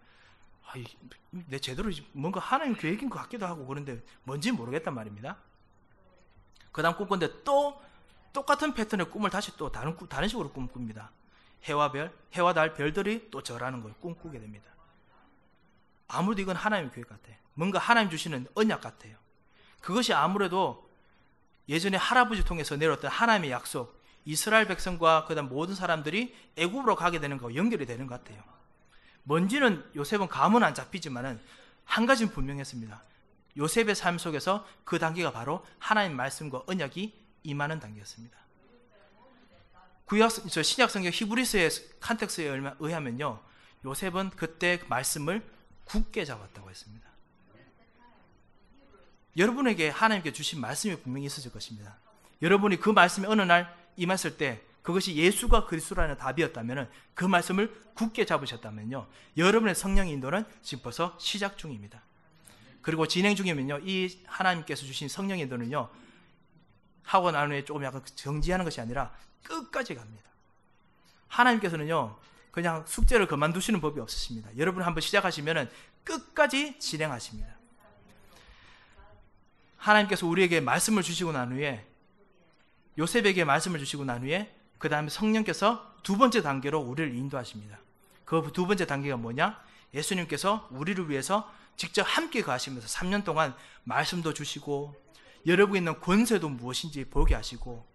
[0.65, 0.83] 아이,
[1.31, 5.37] 내 제대로 뭔가 하나님 계획인 것 같기도 하고 그런데 뭔지 모르겠단 말입니다.
[6.71, 7.81] 그 다음 꿈꿨는데 또
[8.33, 11.11] 똑같은 패턴의 꿈을 다시 또 다른, 다른 식으로 꿈꿉니다.
[11.63, 14.69] 해와 별, 해와 달, 별들이 또 저라는 걸 꿈꾸게 됩니다.
[16.09, 17.35] 아무래도 이건 하나님의 계획 같아요.
[17.53, 19.15] 뭔가 하나님 주시는 언약 같아요.
[19.79, 20.89] 그것이 아무래도
[21.69, 27.55] 예전에 할아버지 통해서 내렸던 하나님의 약속, 이스라엘 백성과 그다음 모든 사람들이 애굽으로 가게 되는 거
[27.55, 28.43] 연결이 되는 것 같아요.
[29.23, 31.39] 뭔지는 요셉은 감은 안 잡히지만은
[31.85, 33.03] 한 가지는 분명했습니다.
[33.57, 38.37] 요셉의 삶 속에서 그 단계가 바로 하나님 말씀과 언약이 임하는 단계였습니다.
[40.05, 41.69] 구약 저 신약 성경 히브리스의
[41.99, 43.39] 컨텍스에 의하면요.
[43.85, 45.43] 요셉은 그때 말씀을
[45.89, 47.09] 굳게 잡았다고 했습니다.
[49.37, 51.97] 여러분에게 하나님께 주신 말씀이 분명히 있었을 것입니다.
[52.41, 59.07] 여러분이 그 말씀이 어느 날 임했을 때 그것이 예수가 그리스도라는 답이었다면 그 말씀을 굳게 잡으셨다면요.
[59.37, 62.01] 여러분의 성령 인도는 지금 벌써 시작 중입니다.
[62.81, 63.79] 그리고 진행 중이면요.
[63.83, 65.89] 이 하나님께서 주신 성령 인도는요.
[67.03, 70.29] 하고 난 후에 조금 약간 정지하는 것이 아니라 끝까지 갑니다.
[71.27, 72.17] 하나님께서는요.
[72.51, 74.49] 그냥 숙제를 그만두시는 법이 없으십니다.
[74.57, 75.69] 여러분 한번 시작하시면
[76.03, 77.55] 끝까지 진행하십니다.
[79.77, 81.85] 하나님께서 우리에게 말씀을 주시고 난 후에
[82.97, 87.79] 요셉에게 말씀을 주시고 난 후에 그 다음에 성령께서 두 번째 단계로 우리를 인도하십니다.
[88.25, 89.59] 그 두 번째 단계가 뭐냐?
[89.93, 94.95] 예수님께서 우리를 위해서 직접 함께 가시면서 3년 동안 말씀도 주시고
[95.47, 97.87] 여러분 있는 권세도 무엇인지 보게 하시고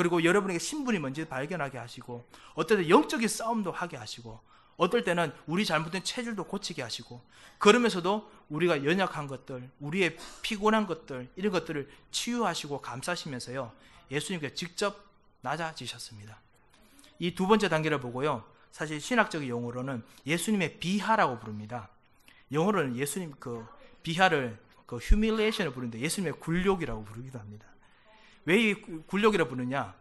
[0.00, 4.40] 그리고 여러분에게 신분이 뭔지 발견하게 하시고 어떨 때 영적인 싸움도 하게 하시고
[4.78, 7.22] 어떨 때는 우리 잘못된 체질도 고치게 하시고
[7.58, 13.72] 그러면서도 우리가 연약한 것들, 우리의 피곤한 것들 이런 것들을 치유하시고 감싸시면서요
[14.10, 15.04] 예수님께 직접
[15.42, 16.38] 낮아지셨습니다.
[17.18, 21.90] 이 두 번째 단계를 보고요 사실 신학적 용어로는 예수님의 비하라고 부릅니다.
[22.50, 23.66] 영어로는 예수님 그
[24.02, 27.69] 비하를 그 humiliation을 부르는데 예수님의 굴욕이라고 부르기도 합니다.
[28.44, 28.74] 왜이
[29.06, 29.94] 굴욕이라고 부르냐?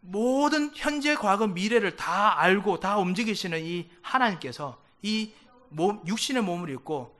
[0.00, 5.32] 모든 현재, 과거, 미래를 다 알고 다 움직이시는 이 하나님께서 이
[5.68, 7.16] 몸, 육신의 몸을 입고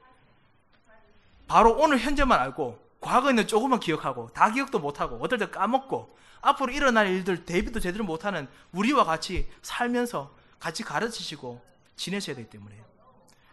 [1.46, 7.08] 바로 오늘 현재만 알고 과거에는 조금만 기억하고 다 기억도 못하고 어떨 때 까먹고 앞으로 일어날
[7.08, 11.62] 일들 대비도 제대로 못하는 우리와 같이 살면서 같이 가르치시고
[11.96, 12.82] 지내셔야 되기 때문에요.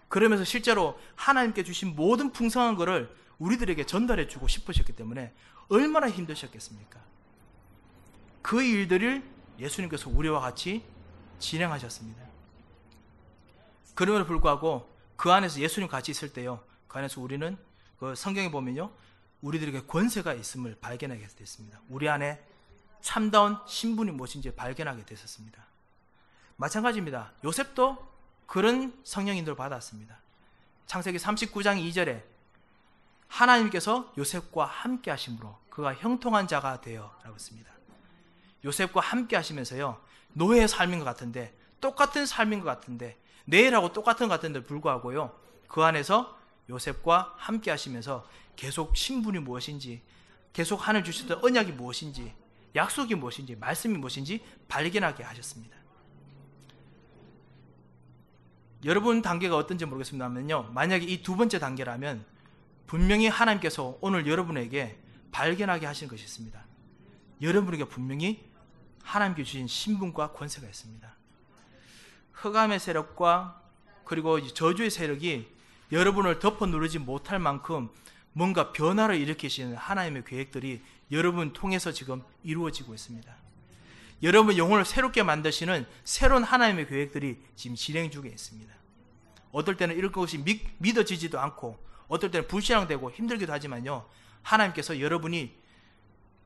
[0.08, 5.34] 그러면서 실제로 하나님께 주신 모든 풍성한 것을 우리들에게 전달해 주고 싶으셨기 때문에
[5.70, 7.00] 얼마나 힘드셨겠습니까?
[8.42, 9.24] 그 일들을
[9.60, 10.84] 예수님께서 우리와 같이
[11.40, 12.22] 진행하셨습니다.
[13.96, 16.64] 그럼에도 불구하고 그 안에서 예수님 같이 있을 때요.
[16.88, 17.58] 그 안에서 우리는
[18.00, 18.92] 그 성경에 보면요.
[19.42, 21.82] 우리들에게 권세가 있음을 발견하게 됐습니다.
[21.90, 22.44] 우리 안에
[23.02, 25.66] 참다운 신분이 무엇인지 발견하게 됐었습니다.
[26.58, 27.34] 마찬가지입니다.
[27.44, 28.10] 요셉도
[28.46, 30.20] 그런 성령 인도를 받았습니다.
[30.88, 32.24] 창세기 39장 2절에
[33.30, 37.72] 하나님께서 요셉과 함께 하심으로 그가 형통한 자가 되어 라고 했습니다.
[38.66, 40.02] 요셉과 함께 하시면서요.
[40.34, 45.34] 노예의 삶인 것 같은데 똑같은 삶인 것 같은데 내일하고 똑같은 것 같은데 불구하고요.
[45.68, 46.38] 그 안에서
[46.70, 50.02] 요셉과 함께 하시면서 계속 신분이 무엇인지
[50.52, 52.36] 계속 하늘 주셨던 언약이 무엇인지
[52.76, 55.78] 약속이 무엇인지 말씀이 무엇인지 발견하게 하셨습니다.
[58.86, 60.72] 여러분 단계가 어떤지 모르겠습니다만요.
[60.74, 62.26] 만약에 이 두 번째 단계라면
[62.90, 64.98] 분명히 하나님께서 오늘 여러분에게
[65.32, 66.60] 발견하게 하신 것이 있습니다.
[67.40, 68.44] 여러분에게 분명히
[69.04, 71.16] 하나님께 주신 신분과 권세가 있습니다.
[72.32, 73.62] 흑암의 세력과
[74.06, 75.48] 그리고 저주의 세력이
[75.92, 77.92] 여러분을 덮어 누르지 못할 만큼
[78.34, 83.32] 뭔가 변화를 일으키시는 하나님의 계획들이 여러분 통해서 지금 이루어지고 있습니다.
[84.24, 88.74] 여러분 영혼을 새롭게 만드시는 새로운 하나님의 계획들이 지금 진행 중에 있습니다.
[89.52, 94.06] 어떨 때는 이럴 것이 믿, 믿어지지도 않고 어떨 때는 불신앙되고 힘들기도 하지만요.
[94.44, 95.56] 하나님께서 여러분이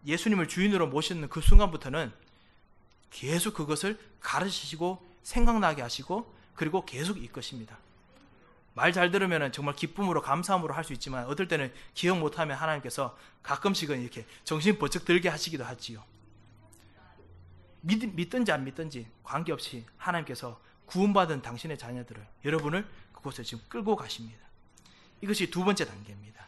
[0.06, 2.12] 예수님을 주인으로 모시는 그 순간부터는
[3.10, 7.78] 계속 그것을 가르치시고 생각나게 하시고 그리고 계속 이끄십니다.
[8.76, 14.02] 말 잘 들으면 정말 기쁨으로 감사함으로 할 수 있지만 어떨 때는 기억 못하면 하나님께서 가끔씩은
[14.02, 16.04] 이렇게 정신 번쩍 들게 하시기도 하지요.
[17.82, 24.40] 믿, 믿든지 안 믿든지 관계없이 하나님께서 구원받은 당신의 자녀들을 여러분을 그곳에 지금 끌고 가십니다.
[25.24, 26.46] 이것이 두 번째 단계입니다.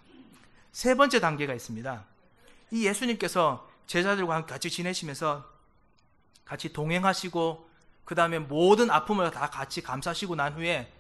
[0.74, 2.06] 세 번째 단계가 있습니다.
[2.72, 5.50] 이 예수님께서 제자들과 같이 지내시면서
[6.44, 7.70] 같이 동행하시고
[8.04, 10.92] 그 다음에 모든 아픔을 다 같이 감사하시고 난 후에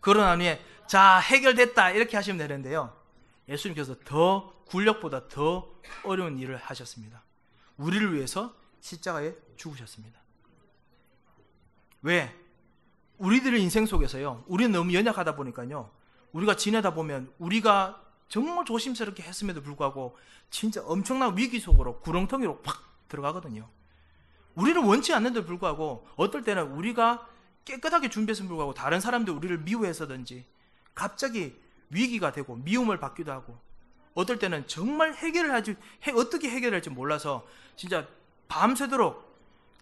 [0.00, 2.96] 그러난 후에 자 해결됐다 이렇게 하시면 되는데요.
[3.48, 5.68] 예수님께서 더 굴력보다 더
[6.04, 7.24] 어려운 일을 하셨습니다.
[7.76, 10.20] 우리를 위해서 십자가에 죽으셨습니다.
[12.02, 12.32] 왜?
[13.18, 14.44] 우리들의 인생 속에서요.
[14.46, 15.90] 우리는 너무 연약하다 보니까요.
[16.32, 20.16] 우리가 지내다 보면 우리가 정말 조심스럽게 했음에도 불구하고
[20.50, 22.76] 진짜 엄청난 위기 속으로 구렁텅이로 팍
[23.08, 23.68] 들어가거든요.
[24.54, 27.26] 우리는 원치 않는데도 불구하고 어떨 때는 우리가
[27.64, 30.44] 깨끗하게 준비했음에도 불구하고 다른 사람들 우리를 미워해서든지
[30.94, 31.56] 갑자기
[31.90, 33.58] 위기가 되고 미움을 받기도 하고
[34.14, 35.76] 어떨 때는 정말 해결을 하지
[36.14, 38.06] 어떻게 해결할지 몰라서 진짜
[38.48, 39.30] 밤새도록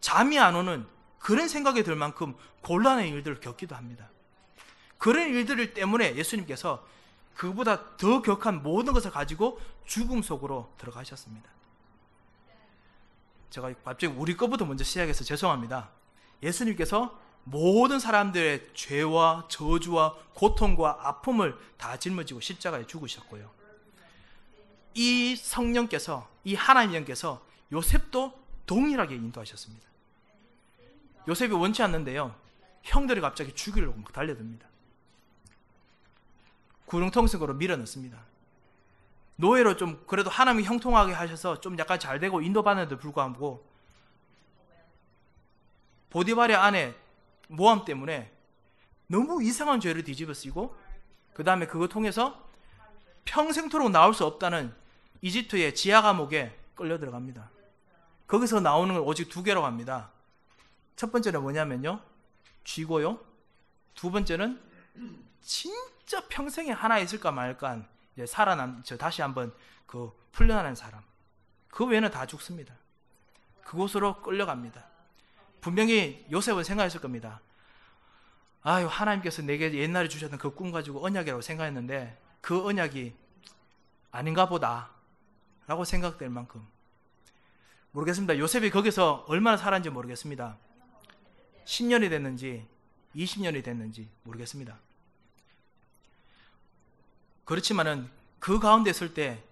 [0.01, 0.87] 잠이 안 오는
[1.19, 4.11] 그런 생각이 들 만큼 곤란한 일들을 겪기도 합니다.
[4.99, 6.85] 그런 일들 때문에 예수님께서
[7.35, 11.49] 그보다 더 격한 모든 것을 가지고 죽음 속으로 들어가셨습니다.
[13.51, 15.91] 제가 갑자기 우리 것부터 먼저 시작해서 죄송합니다.
[16.43, 23.51] 예수님께서 모든 사람들의 죄와 저주와 고통과 아픔을 다 짊어지고 십자가에 죽으셨고요.
[24.95, 29.87] 이 성령께서 이 하나님 영께서 요셉도 동일하게 인도하셨습니다.
[31.29, 32.35] 요셉이 원치 않는데요.
[32.83, 34.68] 형들이 갑자기 죽이려고 막 달려듭니다.
[36.89, 38.19] 구렁텅석으로 밀어넣습니다.
[39.37, 43.65] 노예로 좀 그래도 하나님이 형통하게 하셔서 좀 약간 잘 되고 인도받는데도 불구하고
[46.11, 46.95] 보디발의 아내
[47.49, 48.33] 모함 때문에
[49.07, 50.77] 너무 이상한 죄를 뒤집어 쓰고
[51.35, 52.49] 그 다음에 그거 통해서
[53.25, 54.75] 평생토록 나올 수 없다는
[55.21, 57.51] 이집트의 지하 감옥에 끌려 들어갑니다.
[58.27, 60.11] 거기서 나오는 걸 오직 두 개로 합니다.
[60.97, 62.01] 첫 번째는 뭐냐면요.
[62.65, 63.21] 쥐고요.
[63.95, 64.61] 두 번째는
[65.43, 67.83] 진짜 평생에 하나 있을까 말까
[68.15, 69.55] 이제 살아남, 저 다시 한번
[69.87, 71.03] 그 풀려나는 사람.
[71.69, 72.75] 그 외에는 다 죽습니다.
[73.65, 74.85] 그곳으로 끌려갑니다.
[75.61, 77.41] 분명히 요셉은 생각했을 겁니다.
[78.63, 83.15] 아유, 하나님께서 내게 옛날에 주셨던 그 꿈 가지고 언약이라고 생각했는데 그 언약이
[84.11, 84.91] 아닌가 보다.
[85.67, 86.67] 라고 생각될 만큼.
[87.93, 88.39] 모르겠습니다.
[88.39, 90.57] 요셉이 거기서 얼마나 살았는지 모르겠습니다.
[91.65, 92.67] 10년이 됐는지
[93.15, 94.79] 20년이 됐는지 모르겠습니다.
[97.49, 99.43] 그렇지만은 그 가운데 있을 때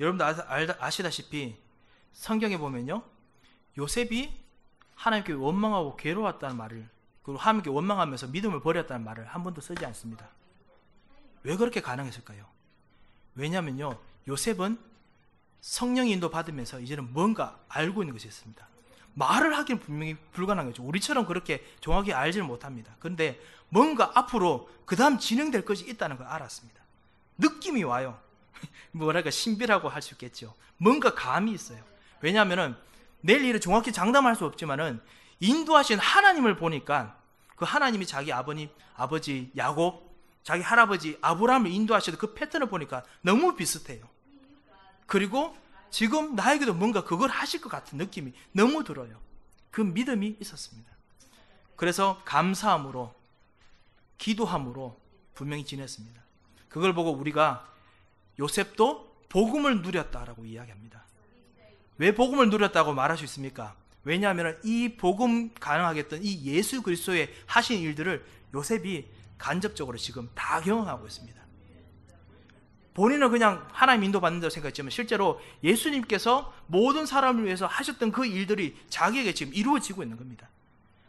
[0.00, 1.56] 여러분도 아 시다시피
[2.12, 3.04] 성경에 보면요.
[3.78, 4.32] 요셉이
[4.96, 6.88] 하나님께 원망하고 괴로웠다는 말을
[7.22, 10.28] 그리고 하나님께 원망하면서 믿음을 버렸다는 말을 한 번도 쓰지 않습니다.
[11.44, 12.44] 왜 그렇게 가능했을까요?
[13.36, 13.96] 왜냐면요.
[14.26, 14.76] 요셉은
[15.60, 18.66] 성령 인도 받으면서 이제는 뭔가 알고 있는 것이 있습니다.
[19.14, 20.82] 말을 하기는 분명히 불가능한 거죠.
[20.82, 22.96] 우리처럼 그렇게 정확히 알지는 못합니다.
[22.98, 26.85] 그런데 뭔가 앞으로 그 다음 진행될 것이 있다는 걸 알았습니다.
[27.38, 28.18] 느낌이 와요.
[28.92, 30.54] 뭐랄까 신비라고 할 수 있겠죠.
[30.78, 31.82] 뭔가 감이 있어요.
[32.20, 32.78] 왜냐하면
[33.20, 35.00] 내일 일을 정확히 장담할 수 없지만은
[35.40, 37.18] 인도하신 하나님을 보니까
[37.56, 40.06] 그 하나님이 자기 아버님, 아버지 야곱,
[40.44, 44.08] 자기 할아버지 아브라함을 인도하시던 그 패턴을 보니까 너무 비슷해요.
[45.06, 45.56] 그리고
[45.90, 49.18] 지금 나에게도 뭔가 그걸 하실 것 같은 느낌이 너무 들어요.
[49.70, 50.90] 그 믿음이 있었습니다.
[51.74, 53.14] 그래서 감사함으로,
[54.18, 54.98] 기도함으로
[55.34, 56.22] 분명히 지냈습니다.
[56.68, 57.66] 그걸 보고 우리가
[58.38, 61.04] 요셉도 복음을 누렸다라고 이야기합니다.
[61.98, 63.74] 왜 복음을 누렸다고 말할 수 있습니까?
[64.04, 68.24] 왜냐하면 이 복음 가능하게 했던 이 예수 그리스도의 하신 일들을
[68.54, 69.06] 요셉이
[69.38, 71.36] 간접적으로 지금 다 경험하고 있습니다.
[72.94, 79.34] 본인은 그냥 하나님 인도 받는다고 생각했지만 실제로 예수님께서 모든 사람을 위해서 하셨던 그 일들이 자기에게
[79.34, 80.48] 지금 이루어지고 있는 겁니다.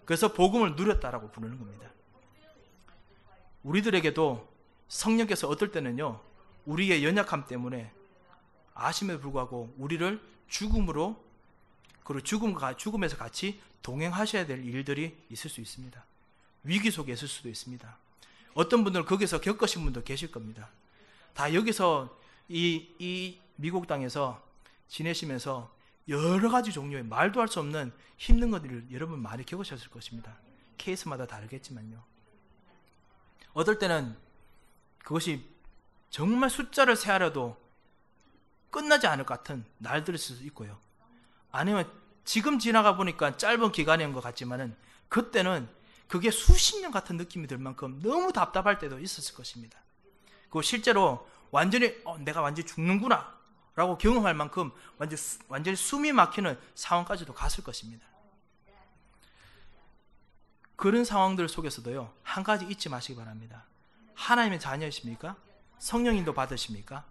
[0.04, 1.90] 그래서 복음을 누렸다라고 부르는 겁니다.
[3.64, 4.57] 우리들에게도
[4.88, 6.20] 성령께서 어떨 때는요,
[6.66, 7.92] 우리의 연약함 때문에
[8.74, 11.24] 아심에도 불구하고 우리를 죽음으로
[12.04, 16.06] 그리고 죽음과 죽음에서 같이 동행하셔야 될 일들이 있을 수 있습니다.
[16.64, 17.98] 위기 속에 있을 수도 있습니다.
[18.54, 20.70] 어떤 분들은 거기서 겪으신 분도 계실 겁니다.
[21.34, 22.18] 다 여기서
[22.50, 24.42] 이, 이 미국 땅에서
[24.88, 25.72] 지내시면서
[26.08, 30.38] 여러 가지 종류의 말도 할 수 없는 힘든 것들을 여러분 많이 겪으셨을 것입니다.
[30.78, 32.02] 케이스마다 다르겠지만요.
[33.54, 34.16] 어떨 때는
[35.08, 35.42] 그것이
[36.10, 37.56] 정말 숫자를 세하려도
[38.70, 40.78] 끝나지 않을 것 같은 날들일 수도 있고요.
[41.50, 41.90] 아니면
[42.26, 44.76] 지금 지나가 보니까 짧은 기간인 것 같지만은
[45.08, 45.70] 그때는
[46.10, 49.80] 그게 수십 년 같은 느낌이 들 만큼 너무 답답할 때도 있었을 것입니다.
[50.50, 53.34] 그 실제로 완전히 어, 내가 완전히 죽는구나
[53.76, 55.18] 라고 경험할 만큼 완전,
[55.48, 58.06] 완전히 숨이 막히는 상황까지도 갔을 것입니다.
[60.76, 63.64] 그런 상황들 속에서도요, 한 가지 잊지 마시기 바랍니다.
[64.18, 65.36] 하나님의 자녀이십니까?
[65.78, 67.06] 성령 인도 받으십니까?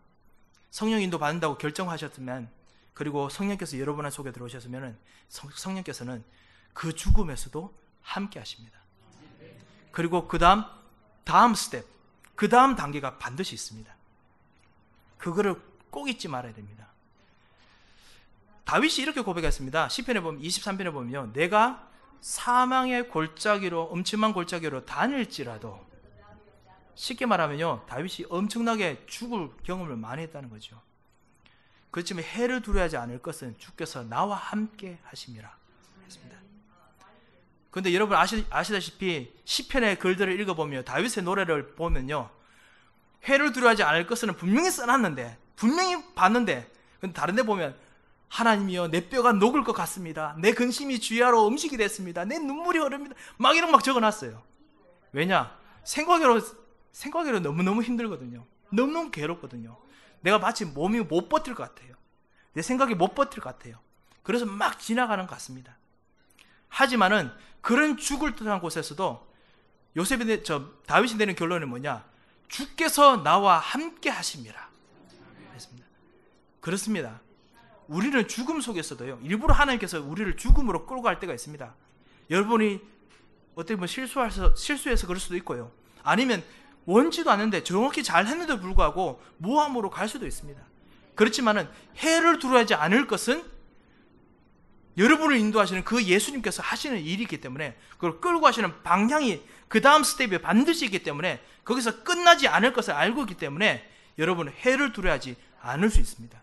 [0.71, 2.51] 성령 인도 받는다고 결정하셨으면,
[2.95, 6.25] 그리고 성령께서 여러분의 속에 들어오셨으면, 성령께서는
[6.75, 8.79] 그 죽음에서도 함께 하십니다.
[9.93, 10.65] 그리고 그 다음,
[11.25, 11.85] 다음 스텝,
[12.35, 13.95] 그 다음 단계가 반드시 있습니다.
[15.17, 16.89] 그거를 꼭 잊지 말아야 됩니다.
[18.65, 19.89] 다윗이 이렇게 고백했습니다.
[19.89, 21.33] 시편에 보면 23편에 보면요.
[21.33, 21.89] 내가
[22.21, 25.86] 사망의 골짜기로 엄침한 골짜기로 다닐지라도
[26.97, 30.81] 쉽게 말하면요 다윗이 엄청나게 죽을 경험을 많이 했다는 거죠.
[31.91, 35.55] 그렇지만 해를 두려워하지 않을 것은 주께서 나와 함께 하심이라
[36.05, 36.37] 했습니다.
[37.71, 42.31] 그런데 여러분 아시, 아시다시피 시편의 글들을 읽어보면 다윗의 노래를 보면요
[43.25, 47.77] 해를 두려워하지 않을 것은 분명히 써놨는데 분명히 봤는데 근데 다른 데 보면
[48.29, 50.35] 하나님이여 내 뼈가 녹을 것 같습니다.
[50.39, 52.25] 내 근심이 주야로 음식이 됐습니다.
[52.25, 53.15] 내 눈물이 흐릅니다.
[53.37, 54.43] 막 이런 막 적어놨어요.
[55.13, 55.57] 왜냐?
[55.85, 56.41] 생각으로
[56.97, 58.47] 생각으로 너무너무 힘들거든요.
[58.73, 59.77] 너무너무 괴롭거든요.
[60.23, 61.95] 내가 마치 몸이 못 버틸 것 같아요.
[62.55, 63.79] 내 생각이 못 버틸 것 같아요.
[64.23, 65.77] 그래서 막 지나가는 것 같습니다.
[66.69, 67.31] 하지만은
[67.61, 69.27] 그런 죽을 듯한 곳에서도
[69.95, 72.03] 요셉이 저 다윗이 내는 결론은 뭐냐?
[72.49, 74.69] 주께서 나와 함께 하심이라.
[75.55, 75.87] 했습니다.
[76.61, 77.21] 그렇습니다.
[77.89, 79.21] 우리는 죽음 속에서도요.
[79.23, 81.75] 일부러 하나님께서 우리를 죽음으로 끌고 갈 때가 있습니다.
[82.31, 82.81] 여러분이
[83.55, 85.71] 어떻게 보면 실수해서 실수해서 그럴 수도 있고요.
[86.03, 86.43] 아니면
[86.87, 90.61] 원지도 않는데 정확히 잘 했는데도 불구하고 모함으로 갈 수도 있습니다.
[91.15, 91.69] 그렇지만은
[91.99, 93.45] 해를 두려워하지 않을 것은
[94.97, 100.87] 여러분을 인도하시는 그 예수님께서 하시는 일이기 때문에 그걸 끌고 하시는 방향이 그 다음 스텝에 반드시
[100.87, 106.41] 있기 때문에 거기서 끝나지 않을 것을 알고 있기 때문에 여러분은 해를 두려워하지 않을 수 있습니다.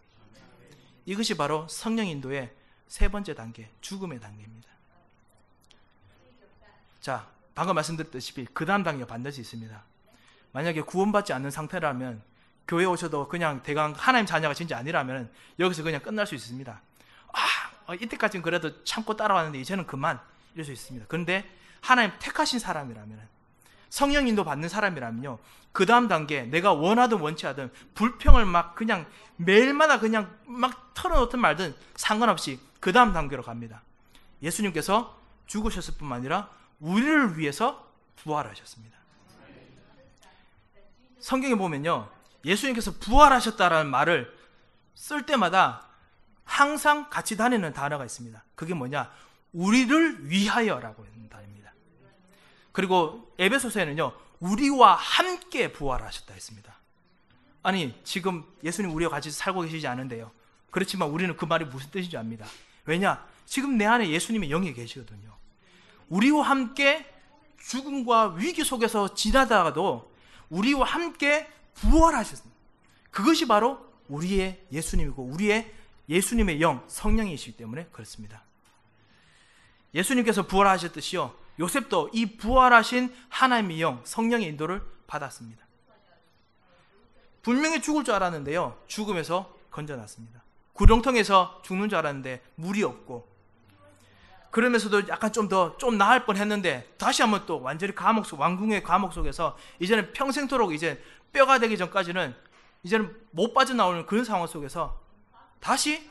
[1.06, 2.52] 이것이 바로 성령 인도의
[2.88, 4.70] 세 번째 단계, 죽음의 단계입니다.
[7.02, 9.93] 자, 방금 말씀드렸다시피 그 다음 단계가 반드시 있습니다.
[10.54, 12.22] 만약에 구원받지 않는 상태라면
[12.68, 16.82] 교회 오셔도 그냥 대강 하나님 자녀가 진짜 아니라면 여기서 그냥 끝날 수 있습니다.
[17.34, 17.40] 아,
[17.88, 20.20] 어, 이때까지는 그래도 참고 따라왔는데 이제는 그만
[20.54, 21.08] 이럴 수 있습니다.
[21.10, 21.46] 그런데
[21.82, 23.20] 하나님 택하신 사람이라면
[23.90, 25.38] 성령 인도 받는 사람이라면요.
[25.72, 31.76] 그 다음 단계 내가 원하든 원치 않든 불평을 막 그냥 매일마다 그냥 막 털어놓든 말든
[31.96, 33.82] 상관없이 그 다음 단계로 갑니다.
[34.42, 39.03] 예수님께서 죽으셨을 뿐만 아니라 우리를 위해서 부활하셨습니다.
[41.24, 42.10] 성경에 보면요.
[42.44, 44.38] 예수님께서 부활하셨다라는 말을
[44.94, 45.88] 쓸 때마다
[46.44, 48.44] 항상 같이 다니는 단어가 있습니다.
[48.56, 49.10] 그게 뭐냐?
[49.54, 51.74] 우리를 위하여라고 하는 단어입니다.
[52.74, 54.12] 그리고 에베소서에는요.
[54.42, 56.76] 우리와 함께 부활하셨다 했습니다.
[57.62, 60.30] 아니, 지금 예수님 우리와 같이 살고 계시지 않은데요.
[60.72, 62.46] 그렇지만 우리는 그 말이 무슨 뜻인지 압니다.
[62.84, 63.26] 왜냐?
[63.46, 65.34] 지금 내 안에 예수님의 영이 계시거든요.
[66.10, 67.10] 우리와 함께
[67.60, 70.13] 죽음과 위기 속에서 지나다가도
[70.50, 72.54] 우리와 함께 부활하셨습니다.
[73.12, 75.74] 그것이 바로 우리의 예수님이고 우리의
[76.10, 78.44] 예수님의 영, 성령이시기 때문에 그렇습니다.
[79.94, 81.36] 예수님께서 부활하셨듯이요.
[81.60, 85.64] 요셉도 이 부활하신 하나님의 영, 성령의 인도를 받았습니다.
[87.42, 88.82] 분명히 죽을 줄 알았는데요.
[88.88, 90.44] 죽음에서 건져놨습니다.
[90.74, 93.33] 구렁텅에서 죽는 줄 알았는데 물이 없고
[94.54, 99.58] 그러면서도 약간 좀더좀 나을 뻔 했는데 다시 한번 또 완전히 감옥 속 왕궁의 감옥 속에서
[99.80, 102.36] 이제는 평생토록 이제 뼈가 되기 전까지는
[102.84, 105.02] 이제는 못 빠져나오는 그런 상황 속에서
[105.60, 106.08] 다시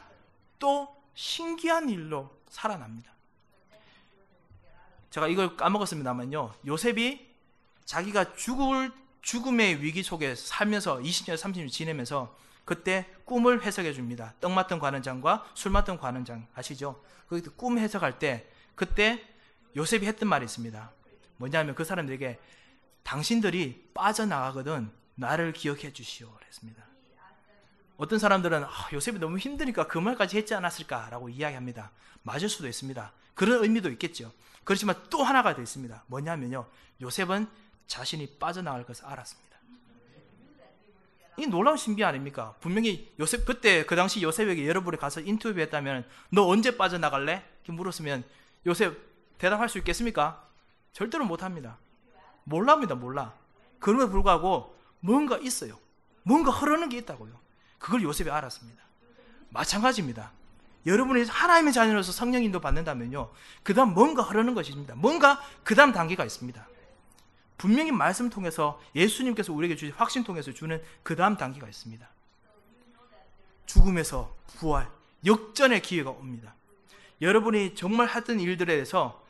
[0.59, 3.13] 또 신기한 일로 살아납니다.
[5.11, 6.53] 제가 이걸 까먹었습니다만요.
[6.67, 7.25] 요셉이
[7.85, 14.35] 자기가 죽을 죽음의 위기 속에 살면서 20년, 30년 지내면서 그때 꿈을 해석해 줍니다.
[14.40, 17.03] 떡 맡은 관원장과 술 맡은 관원장 아시죠?
[17.29, 19.25] 그꿈 해석할 때 그때
[19.77, 20.90] 요셉이 했던 말이 있습니다.
[21.38, 22.38] 뭐냐면 그 사람들에게
[23.03, 26.85] 당신들이 빠져나가거든 나를 기억해 주시오 그랬습니다.
[27.96, 31.90] 어떤 사람들은 아, 요셉이 너무 힘드니까 그 말까지 했지 않았을까라고 이야기합니다.
[32.22, 33.12] 맞을 수도 있습니다.
[33.35, 34.33] 그런 의미도 있겠죠.
[34.64, 36.05] 그렇지만 또 하나가 더 있습니다.
[36.07, 36.66] 뭐냐면요.
[37.01, 37.48] 요셉은
[37.87, 39.52] 자신이 빠져나갈 것을 알았습니다.
[41.37, 42.55] 이 놀라운 신비 아닙니까?
[42.61, 47.42] 분명히 요셉 그때 그 당시 요셉에게 여러분이 가서 인터뷰했다면 너 언제 빠져나갈래?
[47.64, 48.25] 이렇게 물었으면
[48.66, 48.99] 요셉
[49.38, 50.47] 대답할 수 있겠습니까?
[50.92, 51.79] 절대로 못합니다.
[52.45, 53.33] 몰랍니다, 몰라.
[53.79, 55.79] 그럼에도 불구하고 뭔가 있어요.
[56.23, 57.33] 뭔가 흐르는 게 있다고요.
[57.79, 58.83] 그걸 요셉이 알았습니다.
[59.51, 60.33] 마찬가지입니다.
[60.87, 63.31] 여러분이 하나님의 자녀로서 성령 인도 받는다면요.
[63.62, 64.95] 그 다음 뭔가 흐르는 것입니다.
[64.97, 66.66] 뭔가 그 다음 단계가 있습니다.
[67.59, 72.09] 분명히 말씀 통해서 예수님께서 우리에게 주신 확신 통해서 주는 그 다음 단계가 있습니다.
[73.67, 74.88] 죽음에서 부활,
[75.25, 76.55] 역전의 기회가 옵니다.
[77.21, 79.25] 여러분이 정말 하던 일들에 대해서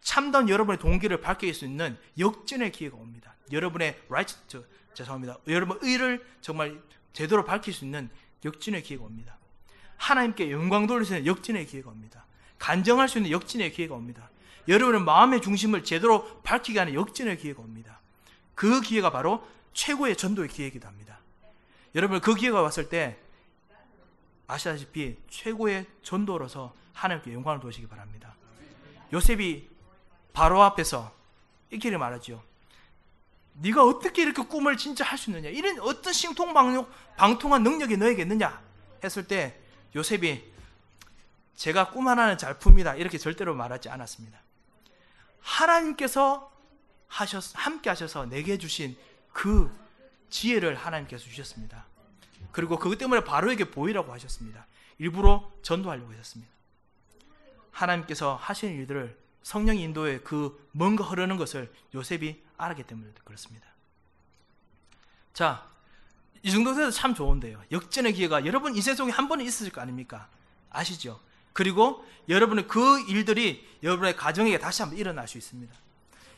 [0.00, 3.34] 참다운 여러분의 동기를 밝힐 수 있는 역전의 기회가 옵니다.
[3.50, 4.62] 여러분의 right, 저,
[4.94, 5.38] 죄송합니다.
[5.48, 6.80] 여러분 의를 정말
[7.12, 8.08] 제대로 밝힐 수 있는
[8.44, 9.36] 역전의 기회가 옵니다.
[9.96, 12.24] 하나님께 영광 있는 역전의 기회가 옵니다.
[12.58, 14.30] 간정할 수 있는 역전의 기회가 옵니다.
[14.68, 17.98] 여러분의 마음의 중심을 제대로 밝히게 하는 역전의 기회가 옵니다.
[18.54, 21.18] 그 기회가 바로 최고의 전도의 기회이기도 합니다.
[21.94, 23.16] 여러분 그 기회가 왔을 때
[24.46, 28.34] 아시다시피 최고의 전도로서 하나님께 영광을 돌시기 바랍니다.
[29.12, 29.68] 요셉이
[30.32, 31.12] 바로 앞에서
[31.70, 32.42] 이렇게 말하죠.
[33.54, 35.48] 네가 어떻게 이렇게 꿈을 진짜 할 수 있느냐?
[35.48, 38.62] 이런 어떤 신통방통한 능력이 너에게 있느냐?
[39.02, 39.58] 했을 때
[39.96, 40.44] 요셉이
[41.56, 42.98] 제가 꿈 하나는 잘 풉니다.
[42.98, 44.38] 이렇게 절대로 말하지 않았습니다.
[45.48, 46.52] 하나님께서
[47.08, 48.96] 하셨, 함께 하셔서 내게 주신
[49.32, 49.74] 그
[50.28, 51.86] 지혜를 하나님께서 주셨습니다.
[52.52, 54.66] 그리고 그것 때문에 바로에게 보이라고 하셨습니다.
[54.98, 56.52] 일부러 전도하려고 하셨습니다.
[57.70, 63.66] 하나님께서 하시는 일들을 성령 인도에 그 뭔가 흐르는 것을 요셉이 알았기 때문에 그렇습니다.
[65.32, 65.66] 자,
[66.42, 67.62] 이 정도 돼도 참 좋은데요.
[67.72, 70.28] 역전의 기회가 여러분 인생 속에 한 번은 있으실 거 아닙니까?
[70.70, 71.20] 아시죠?
[71.58, 75.74] 그리고 여러분의 그 일들이 여러분의 가정에게 다시 한번 일어날 수 있습니다.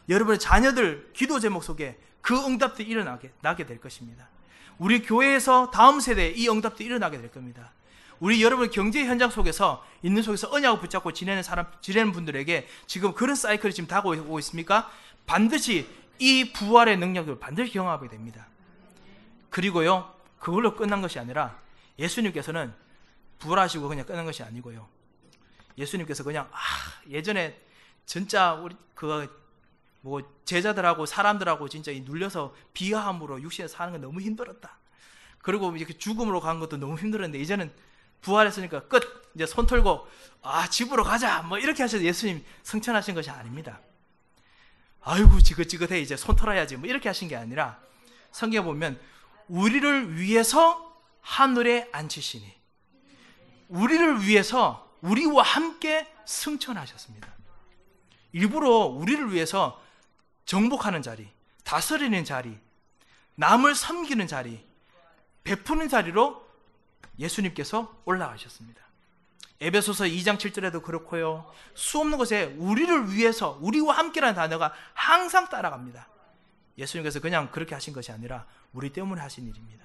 [0.09, 4.31] 여러분의 자녀들 기도 제목 속에 그 응답들이 일어나게 나게 될 것입니다.
[4.79, 7.71] 우리 교회에서 다음 세대에 이 응답들이 일어나게 될 겁니다.
[8.19, 13.37] 우리 여러분 경제 현장 속에서 있는 속에서 언약을 붙잡고 지내는 사람 지내는 분들에게 지금 그런
[13.37, 14.91] 사이클이 지금 다가오고 있습니까?
[15.27, 15.87] 반드시
[16.19, 18.47] 이 부활의 능력을 반드시 경험하게 됩니다.
[19.51, 21.59] 그리고요 그걸로 끝난 것이 아니라
[21.99, 22.73] 예수님께서는
[23.39, 25.00] 부활하시고 그냥 끝난 것이 아니고요.
[25.81, 26.59] 예수님께서 그냥 아
[27.09, 27.61] 예전에
[28.07, 29.41] 진짜 우리 그
[30.03, 34.79] 뭐 제자들하고 사람들하고 진짜 눌려서 비하함으로 육신에 사는 건 너무 힘들었다.
[35.39, 37.71] 그리고 이렇게 죽음으로 간 것도 너무 힘들었는데 이제는
[38.23, 40.07] 부활했으니까 끝 이제 손 털고
[40.43, 43.81] 아 집으로 가자 뭐 이렇게 하셔서 예수님 성천하신 것이 아닙니다.
[45.03, 47.81] 아이고 지긋지긋해 이제 손 털어야지 뭐 이렇게 하신 게 아니라
[48.33, 49.01] 성경 보면
[49.49, 52.55] 우리를 위해서 하늘에 앉히시니
[53.69, 57.29] 우리를 위해서 우리와 함께 승천하셨습니다.
[58.33, 59.81] 일부러 우리를 위해서
[60.45, 61.29] 정복하는 자리,
[61.65, 62.59] 다스리는 자리,
[63.35, 64.65] 남을 섬기는 자리,
[65.45, 66.47] 베푸는 자리로
[67.19, 68.81] 예수님께서 올라가셨습니다.
[69.61, 71.51] 에베소서 2장 7절에도 그렇고요.
[71.75, 76.09] 수 없는 곳에 우리를 위해서 우리와 함께라는 단어가 항상 따라갑니다.
[76.79, 79.85] 예수님께서 그냥 그렇게 하신 것이 아니라 우리 때문에 하신 일입니다.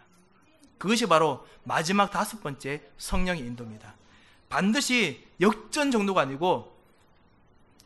[0.77, 3.95] 그것이 바로 마지막 다섯 번째 성령의 인도입니다.
[4.55, 6.73] 반드시 역전 정도가 아니고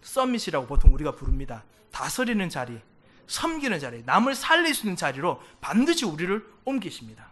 [0.04, 1.64] 썸밋이라고 보통 우리가 부릅니다.
[1.92, 2.80] 다스리는 자리,
[3.26, 7.28] 섬기는 자리, 남을 살릴 수 있는 자리로 반드시 우리를 옮기십니다.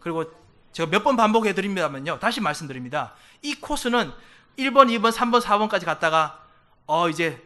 [0.00, 0.30] 그리고
[0.72, 2.18] 제가 몇 번 반복해 드립니다면요.
[2.18, 3.14] 다시 말씀드립니다.
[3.40, 4.12] 이 코스는
[4.58, 6.46] 1번, 2번, 3번, 4번까지 갔다가
[6.84, 7.42] 어 이제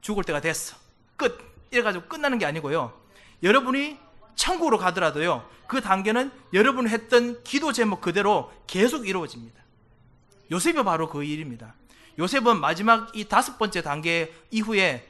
[0.00, 0.76] 죽을 때가 됐어.
[1.16, 1.40] 끝.
[1.72, 2.96] 이래 가지고 끝나는 게 아니고요.
[3.42, 3.98] 여러분이
[4.36, 5.44] 천국으로 가더라도요.
[5.66, 9.60] 그 단계는 여러분이 했던 기도 제목 그대로 계속 이루어집니다.
[10.50, 11.74] 요셉이 바로 그 일입니다.
[12.18, 15.08] 요셉은 마지막 이 다섯 번째 단계 이후에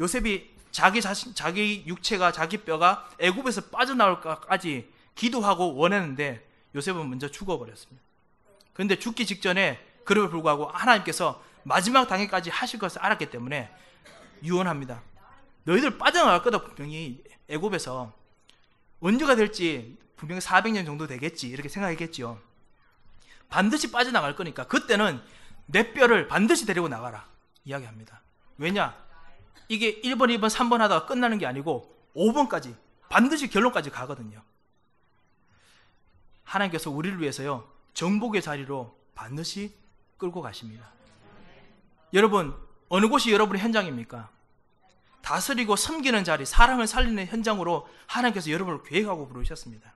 [0.00, 8.02] 요셉이 자기 자신, 자기 육체가, 자기 뼈가 애굽에서 빠져나올까지 기도하고 원했는데 요셉은 먼저 죽어버렸습니다.
[8.72, 13.70] 그런데 죽기 직전에 그럼에 불구하고 하나님께서 마지막 단계까지 하실 것을 알았기 때문에
[14.44, 15.02] 유언합니다.
[15.64, 18.12] 너희들 빠져나갈 거다 분명히 애굽에서
[19.00, 22.38] 언제가 될지 분명히 400년 정도 되겠지 이렇게 생각했겠지요.
[23.48, 25.20] 반드시 빠져나갈 거니까 그때는
[25.66, 27.26] 내 뼈를 반드시 데리고 나가라
[27.64, 28.22] 이야기합니다.
[28.56, 28.96] 왜냐?
[29.68, 32.74] 이게 1번, 2번, 3번 하다가 끝나는 게 아니고 5번까지
[33.08, 34.42] 반드시 결론까지 가거든요.
[36.44, 37.70] 하나님께서 우리를 위해서요.
[37.92, 39.74] 정복의 자리로 반드시
[40.16, 40.90] 끌고 가십니다.
[42.14, 42.54] 여러분,
[42.88, 44.30] 어느 곳이 여러분의 현장입니까?
[45.20, 49.94] 다스리고 섬기는 자리, 사람을 살리는 현장으로 하나님께서 여러분을 계획하고 부르셨습니다.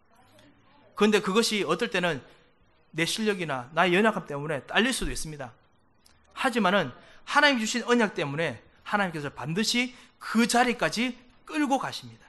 [0.95, 2.23] 그런데 그것이 어떨 때는
[2.93, 5.53] 내 실력이나 나의 연약함 때문에 딸릴 수도 있습니다.
[6.35, 6.93] 하지만은
[7.25, 12.27] 하나님 주신 언약 때문에 하나님께서 반드시 그 자리까지 끌고 가십니다.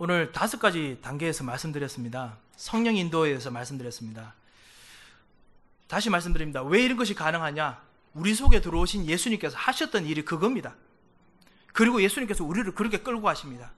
[0.00, 2.38] 오늘 다섯 가지 단계에서 말씀드렸습니다.
[2.56, 4.34] 성령 인도에 대해서 말씀드렸습니다.
[5.88, 6.62] 다시 말씀드립니다.
[6.62, 7.82] 왜 이런 것이 가능하냐?
[8.14, 10.76] 우리 속에 들어오신 예수님께서 하셨던 일이 그겁니다.
[11.78, 13.70] 그리고 예수님께서 우리를 그렇게 끌고 가십니다.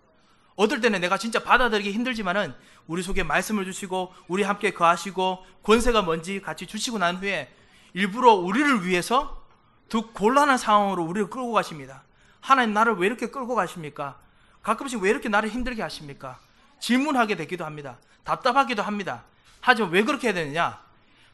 [0.56, 2.54] 어떨 때는 내가 진짜 받아들이기 힘들지만은
[2.86, 7.54] 우리 속에 말씀을 주시고 우리 함께 거하시고 권세가 뭔지 같이 주시고 난 후에
[7.92, 9.44] 일부러 우리를 위해서
[9.90, 12.02] 더 곤란한 상황으로 우리를 끌고 가십니다.
[12.40, 14.18] 하나님 나를 왜 이렇게 끌고 가십니까?
[14.62, 16.38] 가끔씩 왜 이렇게 나를 힘들게 하십니까?
[16.78, 17.98] 질문하게 되기도 합니다.
[18.24, 19.24] 답답하기도 합니다.
[19.60, 20.82] 하지만 왜 그렇게 해야 되느냐?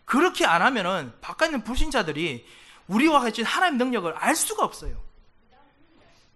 [0.05, 2.45] 그렇게 안 하면은 바깥 있는 불신자들이
[2.89, 5.06] 우리와 같이 하나님 능력을 알 수가 없어요.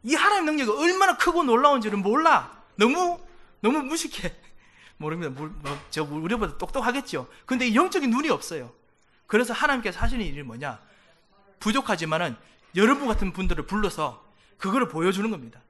[0.03, 2.63] 이 하나님 능력이 얼마나 크고 놀라운지를 몰라.
[2.77, 3.21] 너무
[3.61, 4.35] 너무 무식해.
[4.97, 5.33] 모릅니다.
[5.35, 5.51] 뭐,
[5.91, 7.29] 저 우리보다 똑똑하겠죠.
[7.47, 8.73] 근데 영적인 눈이 없어요.
[9.27, 10.79] 그래서 하나님께서 하시는 일이 뭐냐?
[11.59, 12.37] 부족하지만은
[12.77, 14.25] 여러분 같은 분들을 불러서
[14.59, 15.61] 그거를 보여주는 겁니다.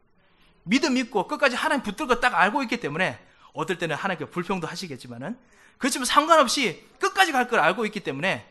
[0.64, 3.18] 믿음 있고 끝까지 하나님 붙들고 딱 알고 있기 때문에
[3.52, 5.38] 어떨 때는 하나님께 불평도 하시겠지만은
[5.78, 8.46] 그렇지만 상관없이 끝까지 갈 걸 알고 있기 때문에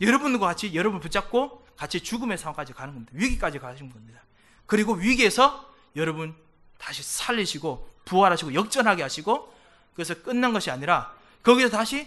[0.00, 3.12] 여러분과 같이 여러분 붙잡고 같이 죽음의 상황까지 가는 겁니다.
[3.14, 4.22] 위기까지 가시는 겁니다.
[4.68, 5.66] 그리고 위기에서
[5.96, 6.36] 여러분
[6.76, 9.52] 다시 살리시고 부활하시고 역전하게 하시고
[9.94, 11.12] 그래서 끝난 것이 아니라
[11.42, 12.06] 거기서 다시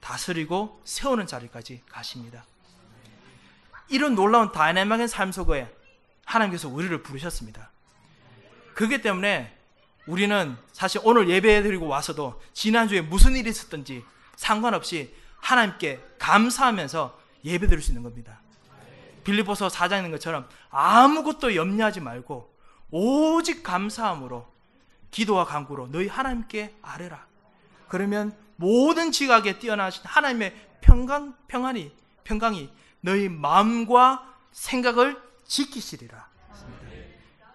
[0.00, 2.44] 다스리고 세우는 자리까지 가십니다.
[3.88, 5.74] 이런 놀라운 다이내믹한 삶 속에
[6.26, 7.70] 하나님께서 우리를 부르셨습니다.
[8.74, 9.56] 그렇기 때문에
[10.06, 14.04] 우리는 사실 오늘 예배 드리고 와서도 지난주에 무슨 일이 있었든지
[14.36, 18.43] 상관없이 하나님께 감사하면서 예배 드릴 수 있는 겁니다.
[19.24, 22.54] 빌리보서 4장에 있는 것처럼 아무것도 염려하지 말고
[22.90, 24.52] 오직 감사함으로
[25.10, 27.26] 기도와 간구로 너희 하나님께 아뢰라.
[27.88, 31.92] 그러면 모든 지각에 뛰어나신 하나님의 평강 평안이
[32.24, 32.70] 평강이
[33.00, 36.28] 너희 마음과 생각을 지키시리라.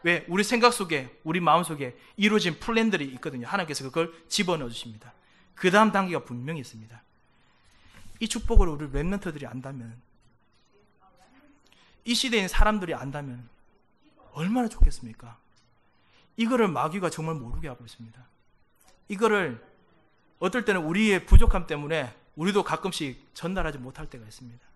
[0.04, 0.26] 왜?
[0.30, 3.48] 우리 생각 속에, 우리 마음 속에 이루어진 플랜들이 있거든요.
[3.48, 5.14] 하나님께서 그걸 집어넣어 주십니다.
[5.56, 7.02] 그 다음 단계가 분명히 있습니다.
[8.22, 10.02] 이 축복을 우리 랩런트들이 안다면,
[12.10, 13.48] 이 있는 사람들이 안다면,
[14.32, 15.38] 얼마나 좋겠습니까?
[16.38, 18.26] 이거를 마귀가 정말 모르게 하고 있습니다.
[19.10, 19.64] 이거를
[20.40, 24.68] 어떨 때는 우리의 부족함 때문에 우리도 가끔씩 전달하지 못할 때가 있습니다.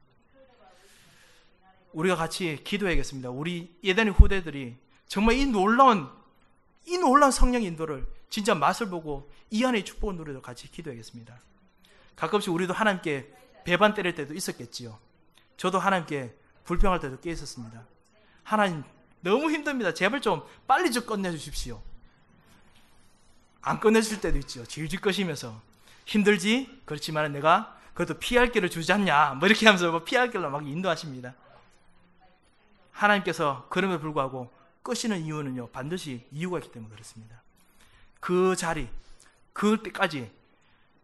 [1.94, 3.32] 우리가 같이 기도해야겠습니다.
[3.32, 4.76] 우리 예단의 후대들이
[5.08, 6.10] 정말 이 놀라운
[6.86, 11.40] 이 놀라운 성령 인도를 진짜 맛을 보고 이 안에 축복을 누리도 같이 기도하겠습니다.
[12.16, 15.00] 가끔씩 우리도 하나님께 배반 때릴 때도 있었겠지요.
[15.58, 17.84] 저도 하나님께 불평할 때도 꽤 있었습니다.
[18.44, 18.84] 하나님
[19.22, 19.94] 너무 힘듭니다.
[19.94, 21.82] 제발 좀 빨리 좀 끝내주십시오.
[23.62, 24.66] 안 끝내줄 때도 있죠.
[24.66, 25.60] 질질 거시면서
[26.06, 26.82] 힘들지?
[26.86, 29.36] 그렇지만 내가 그래도 피할 길을 주지 않냐?
[29.36, 31.34] 뭐 이렇게 하면서 뭐 피할 길로 막 인도하십니다.
[32.92, 34.52] 하나님께서 그럼에도 불구하고
[34.84, 37.42] 끄시는 이유는요, 반드시 이유가 있기 때문에 그렇습니다.
[38.20, 38.90] 그 자리,
[39.54, 40.32] 그 때까지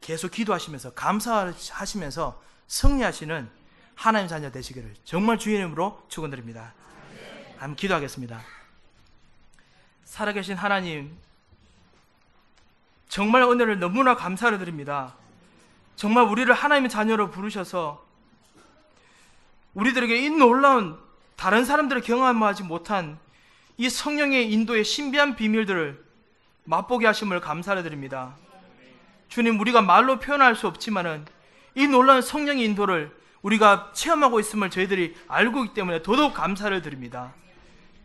[0.02, 3.50] 계속 기도하시면서 감사하시면서 승리하시는
[4.00, 6.74] 하나님 자녀 되시기를 정말 주의 이름으로 축원드립니다.
[7.58, 8.42] 한번 기도하겠습니다.
[10.06, 11.18] 살아계신 하나님,
[13.10, 15.16] 정말 은혜를 너무나 감사를 드립니다.
[15.98, 18.02] 정말 우리를 하나님의 자녀로 부르셔서
[19.74, 20.98] 우리들에게 이 놀라운
[21.36, 23.20] 다른 사람들을 경험하지 못한
[23.76, 26.02] 이 성령의 인도의 신비한 비밀들을
[26.64, 28.38] 맛보게 하심을 감사를 드립니다.
[29.28, 31.26] 주님, 우리가 말로 표현할 수 없지만은
[31.76, 37.34] 이 놀라운 성령의 인도를 우리가 체험하고 있음을 저희들이 알고 있기 때문에 더더욱 감사를 드립니다.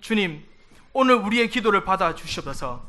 [0.01, 0.45] 주님,
[0.93, 2.85] 오늘 우리의 기도를 받아 주시옵소서.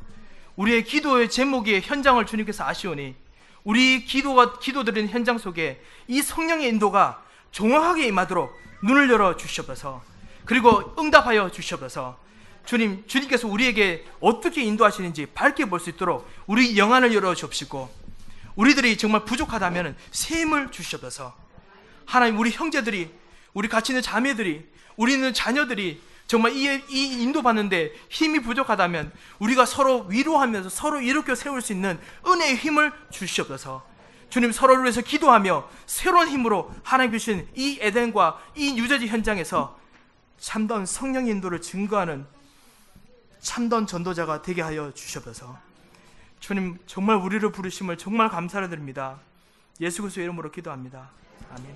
[0.55, 3.15] 우리의 기도의 제목이 현장을 주님께서 아시오니
[3.63, 10.03] 우리 기도가 기도드리는 현장 속에 이 성령의 인도가 정확하게 임하도록 눈을 열어 주시옵소서.
[10.45, 12.17] 그리고 응답하여 주시옵소서.
[12.65, 17.89] 주님, 주님께서 우리에게 어떻게 인도하시는지 밝게 볼 수 있도록 우리 영안을 열어 주옵시고
[18.55, 21.44] 우리들이 정말 부족하다면 셈을 주시옵소서.
[22.05, 23.09] 하나님, 우리 형제들이
[23.53, 24.65] 우리 같이 있는 자매들이
[24.97, 31.61] 우리 있는 자녀들이 정말 이, 이 인도받는데 힘이 부족하다면 우리가 서로 위로하면서 서로 일으켜 세울
[31.61, 33.85] 수 있는 은혜의 힘을 주시옵소서.
[34.29, 39.79] 주님 서로를 위해서 기도하며 새로운 힘으로 하나님 주신 이 에덴과 이 뉴저지 현장에서
[40.39, 42.25] 참던 성령 인도를 증거하는
[43.39, 45.57] 참던 전도자가 되게 하여 주시옵소서.
[46.39, 49.19] 주님 정말 우리를 부르심을 정말 감사를 드립니다.
[49.79, 51.11] 예수 그리스도의 이름으로 기도합니다.
[51.51, 51.75] 아멘.